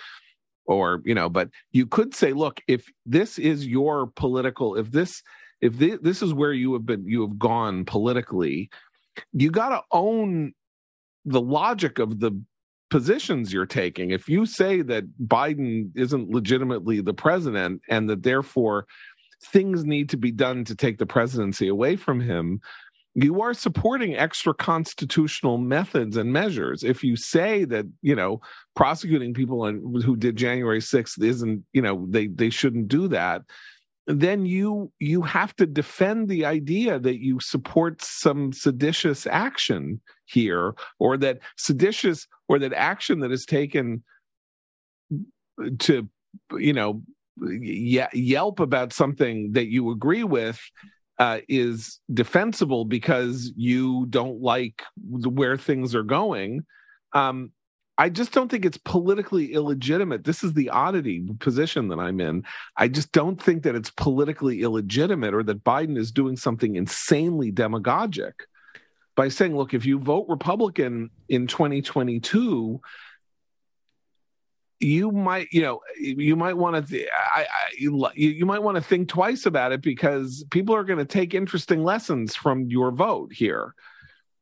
[0.67, 5.23] or you know but you could say look if this is your political if this
[5.61, 8.69] if this, this is where you have been you have gone politically
[9.33, 10.53] you got to own
[11.25, 12.33] the logic of the
[12.93, 14.11] positions you're taking.
[14.11, 18.87] If you say that biden isn't legitimately the president and that therefore
[19.45, 22.61] things need to be done to take the presidency away from him,
[23.15, 26.83] you are supporting extra constitutional methods and measures.
[26.83, 28.41] If you say that, you know,
[28.75, 33.43] prosecuting people who did January 6th isn't, you know, they they shouldn't do that,
[34.07, 40.75] then you you have to defend the idea that you support some seditious action here
[40.99, 44.03] or that seditious or that action that is taken
[45.79, 46.09] to
[46.59, 47.03] you know
[47.41, 50.61] ye- yelp about something that you agree with
[51.19, 56.65] uh, is defensible because you don't like where things are going.
[57.13, 57.53] Um,
[57.99, 60.25] I just don't think it's politically illegitimate.
[60.25, 62.45] This is the oddity position that I'm in.
[62.77, 67.51] I just don't think that it's politically illegitimate or that Biden is doing something insanely
[67.51, 68.35] demagogic
[69.15, 72.81] by saying, look, if you vote Republican in 2022,
[74.83, 79.09] you might you know you might want to I, I, you, might want to think
[79.09, 83.75] twice about it because people are going to take interesting lessons from your vote here.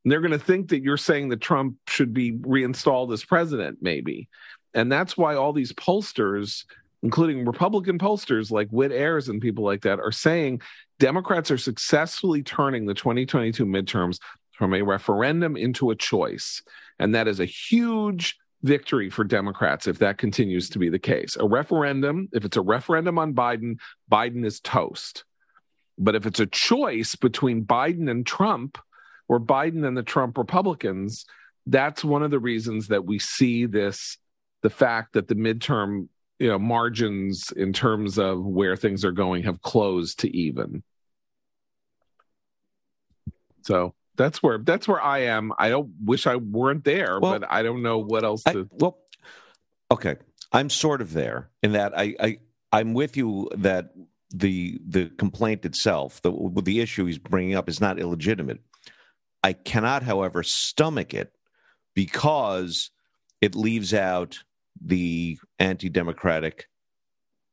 [0.04, 3.78] And they're going to think that you're saying that trump should be reinstalled as president
[3.80, 4.28] maybe.
[4.72, 6.64] And that's why all these pollsters
[7.02, 10.60] including republican pollsters like whit ayres and people like that are saying
[10.98, 14.18] democrats are successfully turning the 2022 midterms
[14.60, 16.62] from a referendum into a choice.
[16.98, 21.36] And that is a huge victory for Democrats if that continues to be the case.
[21.38, 23.78] A referendum, if it's a referendum on Biden,
[24.10, 25.24] Biden is toast.
[25.98, 28.78] But if it's a choice between Biden and Trump
[29.28, 31.26] or Biden and the Trump Republicans,
[31.66, 34.18] that's one of the reasons that we see this
[34.62, 36.08] the fact that the midterm
[36.38, 40.82] you know margins in terms of where things are going have closed to even
[43.62, 45.52] so that's where that's where I am.
[45.58, 48.68] I don't wish I weren't there, well, but I don't know what else to.
[48.70, 48.98] I, well,
[49.90, 50.16] okay,
[50.52, 52.38] I'm sort of there in that I, I
[52.70, 53.92] I'm with you that
[54.30, 58.60] the the complaint itself, the the issue he's bringing up, is not illegitimate.
[59.42, 61.34] I cannot, however, stomach it
[61.94, 62.90] because
[63.40, 64.40] it leaves out
[64.82, 66.68] the anti-democratic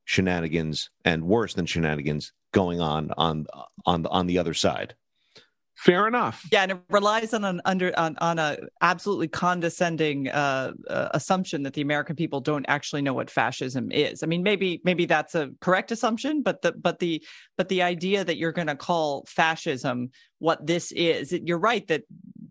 [0.04, 3.46] shenanigans and worse than shenanigans going on on
[3.86, 4.94] on on the other side
[5.78, 6.46] fair enough.
[6.50, 11.62] Yeah and it relies on an under on, on a absolutely condescending uh, uh, assumption
[11.62, 14.22] that the american people don't actually know what fascism is.
[14.22, 17.22] I mean maybe maybe that's a correct assumption but the but the
[17.56, 22.02] but the idea that you're going to call fascism what this is you're right that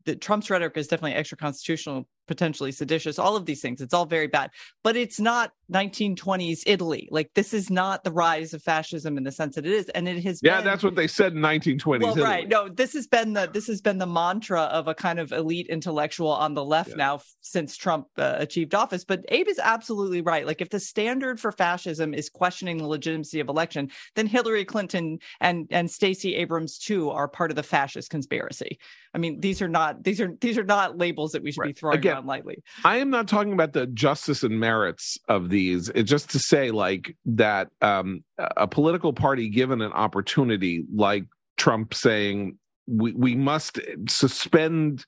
[0.06, 3.82] that trump's rhetoric is definitely extra constitutional potentially seditious, all of these things.
[3.82, 4.52] It's all very bad,
[4.84, 7.10] but it's not 1920s Italy.
[7.12, 10.08] Like this is not the rise of fascism in the sense that it is, and
[10.08, 10.40] it has.
[10.42, 12.02] Yeah, been, that's what they said in 1920s.
[12.02, 12.24] Well, Italy.
[12.24, 12.48] right.
[12.48, 15.68] No, this has been the this has been the mantra of a kind of elite
[15.68, 16.96] intellectual on the left yeah.
[16.96, 19.04] now since Trump uh, achieved office.
[19.04, 20.46] But Abe is absolutely right.
[20.46, 25.20] Like if the standard for fascism is questioning the legitimacy of election, then Hillary Clinton
[25.40, 28.80] and and Stacey Abrams too are part of the fascist conspiracy.
[29.14, 31.74] I mean, these are not these are these are not labels that we should right.
[31.76, 32.64] be throwing Again, lightly.
[32.84, 35.90] I am not talking about the justice and merits of these.
[35.90, 41.26] It's just to say, like that, um, a political party given an opportunity, like
[41.58, 42.58] Trump saying,
[42.88, 45.06] we we must suspend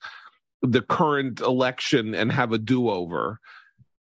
[0.62, 3.40] the current election and have a do over.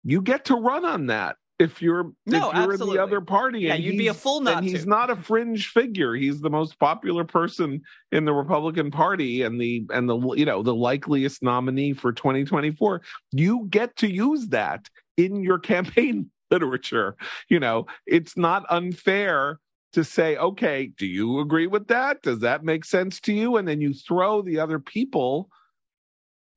[0.03, 2.89] You get to run on that if you're no, if you're absolutely.
[2.89, 5.69] in the other party yeah you'd be a full nut and he's not a fringe
[5.69, 10.45] figure he's the most popular person in the republican party and the and the you
[10.45, 13.03] know the likeliest nominee for 2024
[13.33, 17.17] you get to use that in your campaign literature.
[17.49, 19.59] You know, it's not unfair
[19.93, 22.23] to say, okay, do you agree with that?
[22.23, 23.57] Does that make sense to you?
[23.57, 25.49] And then you throw the other people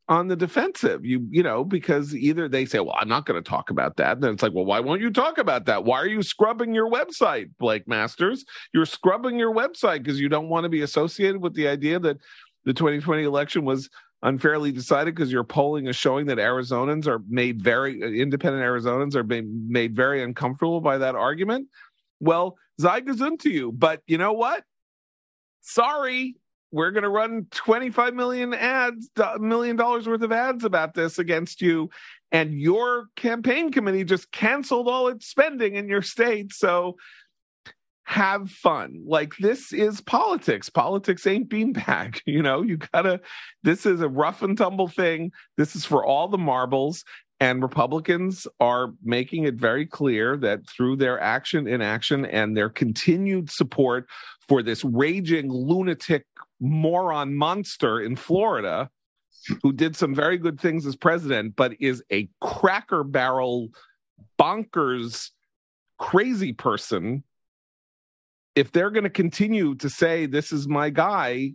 [0.09, 1.05] on the defensive.
[1.05, 4.13] You you know because either they say, "Well, I'm not going to talk about that,"
[4.13, 5.85] and then it's like, "Well, why won't you talk about that?
[5.85, 8.45] Why are you scrubbing your website, Blake Masters?
[8.73, 12.17] You're scrubbing your website because you don't want to be associated with the idea that
[12.65, 13.89] the 2020 election was
[14.23, 19.15] unfairly decided because your polling is showing that Arizonans are made very uh, independent Arizonans
[19.15, 21.67] are being made very uncomfortable by that argument.
[22.19, 24.63] Well, sei gesund to you, but you know what?
[25.61, 26.35] Sorry,
[26.73, 29.07] we're going to run 25 million ads,
[29.39, 31.91] million dollars worth of ads about this against you.
[32.31, 36.51] And your campaign committee just canceled all its spending in your state.
[36.51, 36.95] So
[38.05, 39.03] have fun.
[39.05, 40.67] Like this is politics.
[40.69, 42.19] Politics ain't beanbag.
[42.25, 43.21] You know, you gotta,
[43.61, 45.31] this is a rough and tumble thing.
[45.57, 47.03] This is for all the marbles.
[47.39, 53.51] And Republicans are making it very clear that through their action, inaction, and their continued
[53.51, 54.07] support
[54.47, 56.25] for this raging lunatic
[56.63, 58.89] moron monster in Florida
[59.61, 63.69] who did some very good things as president, but is a cracker barrel,
[64.39, 65.31] bonkers,
[65.99, 67.23] crazy person.
[68.55, 71.53] If they're going to continue to say, This is my guy,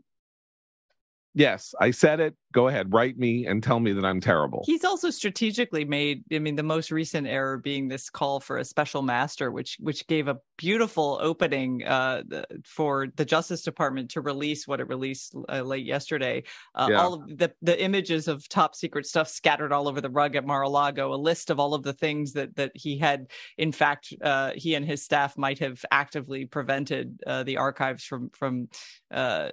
[1.39, 4.62] yes, I said it go ahead, write me and tell me that I'm terrible.
[4.64, 8.64] He's also strategically made, I mean, the most recent error being this call for a
[8.64, 12.22] special master, which which gave a beautiful opening uh,
[12.64, 16.43] for the Justice Department to release what it released uh, late yesterday.
[16.74, 16.97] Uh, yeah.
[16.97, 20.47] All of the, the images of top secret stuff scattered all over the rug at
[20.47, 23.26] Mar-a-Lago, a list of all of the things that that he had,
[23.59, 28.30] in fact, uh, he and his staff might have actively prevented uh, the archives from
[28.30, 28.68] from
[29.11, 29.51] uh, uh,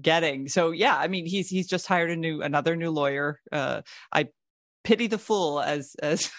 [0.00, 0.48] getting.
[0.48, 3.40] So yeah, I mean he's he's just hired a new another new lawyer.
[3.50, 3.82] Uh,
[4.12, 4.28] I
[4.84, 6.30] pity the fool as as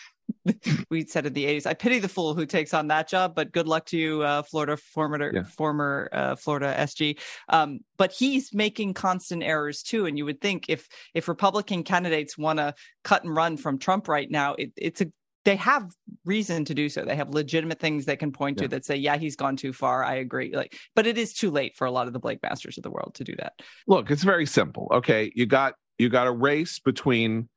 [0.90, 1.66] we said in the 80s.
[1.66, 4.44] I pity the fool who takes on that job, but good luck to you, uh,
[4.44, 5.44] Florida former yeah.
[5.44, 7.20] former uh, Florida SG.
[7.50, 12.38] Um, but he's making constant errors too, and you would think if if Republican candidates
[12.38, 15.08] want to cut and run from Trump right now, it, it's a
[15.44, 15.92] they have
[16.26, 17.04] reason to do so.
[17.04, 18.64] They have legitimate things they can point yeah.
[18.64, 20.04] to that say, yeah, he's gone too far.
[20.04, 20.56] I agree.
[20.56, 22.92] Like, but it is too late for a lot of the Blake Masters of the
[22.92, 23.54] world to do that.
[23.88, 24.88] Look, it's very simple.
[24.92, 25.32] Okay.
[25.36, 27.50] You got you got a race between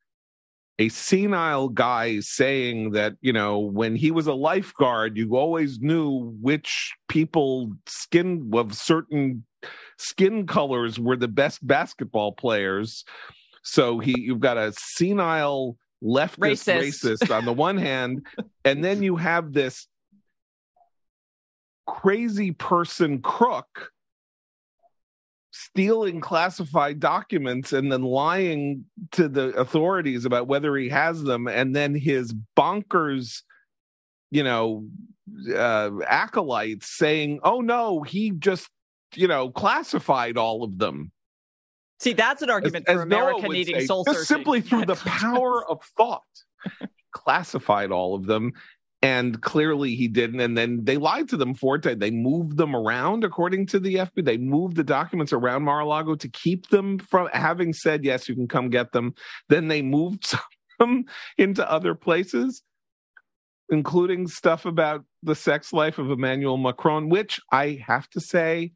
[0.78, 6.34] a senile guy saying that, you know, when he was a lifeguard, you always knew
[6.40, 9.44] which people skin of certain
[9.98, 13.04] skin colors were the best basketball players.
[13.62, 17.18] So he you've got a senile leftist racist.
[17.18, 18.26] racist on the one hand,
[18.64, 19.86] and then you have this
[21.86, 23.90] crazy person crook
[25.52, 31.76] stealing classified documents and then lying to the authorities about whether he has them and
[31.76, 33.42] then his bonkers
[34.32, 34.84] you know
[35.54, 38.68] uh, acolytes saying oh no he just
[39.14, 41.12] you know classified all of them
[42.04, 44.24] See, that's an argument as, for as America needing say, soul searching.
[44.24, 46.22] Simply through the power of thought,
[47.12, 48.52] classified all of them,
[49.00, 50.40] and clearly he didn't.
[50.40, 51.98] And then they lied to them for it.
[51.98, 54.22] They moved them around, according to the FBI.
[54.22, 58.48] They moved the documents around Mar-a-Lago to keep them from having said yes, you can
[58.48, 59.14] come get them.
[59.48, 60.26] Then they moved
[60.78, 61.06] some
[61.38, 62.62] into other places
[63.70, 68.72] including stuff about the sex life of Emmanuel Macron, which I have to say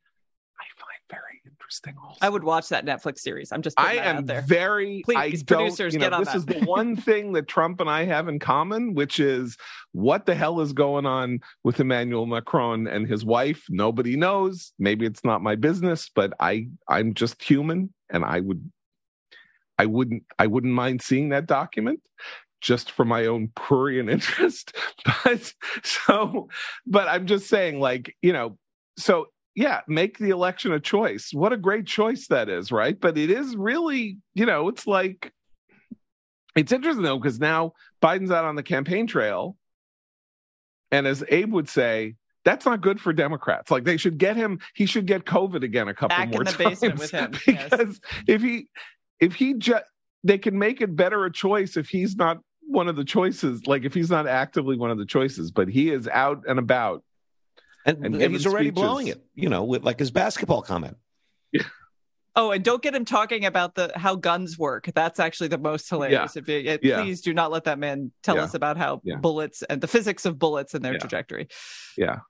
[1.69, 1.95] interesting.
[2.03, 2.19] Also.
[2.23, 3.53] I would watch that Netflix series.
[3.53, 6.37] I'm just I am very please producers you know, get on this that.
[6.37, 9.57] is the one thing that Trump and I have in common, which is
[9.93, 13.65] what the hell is going on with Emmanuel Macron and his wife.
[13.69, 14.73] Nobody knows.
[14.79, 18.71] Maybe it's not my business, but I I'm just human, and I would
[19.79, 22.01] I wouldn't I wouldn't mind seeing that document
[22.61, 24.75] just for my own prurient interest.
[25.05, 25.53] But
[25.83, 26.49] so,
[26.87, 28.59] but I'm just saying, like, you know,
[28.97, 29.27] so
[29.59, 31.31] yeah, make the election a choice.
[31.33, 32.99] What a great choice that is, right?
[32.99, 35.33] But it is really, you know, it's like
[36.55, 39.57] it's interesting though because now Biden's out on the campaign trail,
[40.93, 42.15] and as Abe would say,
[42.45, 43.69] that's not good for Democrats.
[43.69, 44.61] Like they should get him.
[44.77, 47.33] He should get COVID again a couple Back more in the times basement with him
[47.47, 48.01] because yes.
[48.29, 48.69] if he
[49.19, 49.87] if he just
[50.23, 53.67] they can make it better a choice if he's not one of the choices.
[53.67, 57.03] Like if he's not actively one of the choices, but he is out and about
[57.89, 58.83] and, and, and he's already speeches.
[58.83, 59.25] blowing it.
[59.35, 60.97] You know, with like his basketball comment.
[61.53, 61.63] Yeah.
[62.37, 64.89] Oh, and don't get him talking about the how guns work.
[64.95, 66.37] That's actually the most hilarious.
[66.37, 66.41] Yeah.
[66.41, 67.03] If you, yeah.
[67.03, 68.45] please do not let that man tell yeah.
[68.45, 71.49] us about how bullets and the physics of bullets and their trajectory.
[71.97, 72.21] Yeah.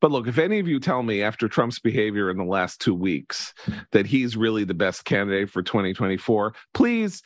[0.00, 2.94] But look, if any of you tell me after Trump's behavior in the last two
[2.94, 3.54] weeks
[3.92, 7.22] that he's really the best candidate for 2024, please,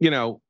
[0.00, 0.40] you know,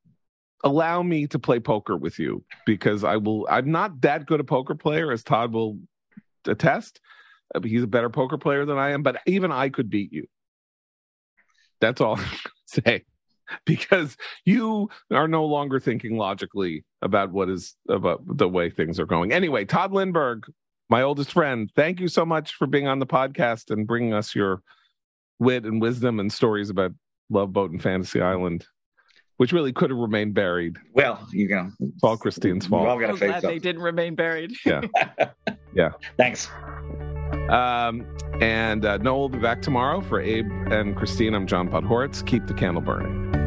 [0.62, 3.46] allow me to play poker with you because I will.
[3.50, 5.78] I'm not that good a poker player, as Tod will
[6.48, 7.00] attest.
[7.54, 10.26] Uh, He's a better poker player than I am, but even I could beat you.
[11.80, 12.24] That's all I'm
[12.66, 13.04] say.
[13.66, 14.16] Because
[14.46, 19.32] you are no longer thinking logically about what is about the way things are going.
[19.32, 20.44] Anyway, Tod Lindberg,
[20.88, 24.34] my oldest friend, thank you so much for being on the podcast and bringing us
[24.34, 24.62] your
[25.38, 26.92] wit and wisdom and stories about
[27.28, 28.66] Love Boat and Fantasy Island,
[29.36, 30.76] which really could have remained buried.
[30.92, 33.82] Well, you know, It's all Christine's We all got to I'm face glad they didn't
[33.82, 34.52] remain buried.
[34.64, 34.82] Yeah,
[35.74, 35.90] yeah.
[36.16, 36.48] Thanks.
[37.50, 38.06] Um,
[38.40, 41.34] and uh, Noel will be back tomorrow for Abe and Christine.
[41.34, 42.24] I'm John Podhoretz.
[42.26, 43.43] Keep the candle burning.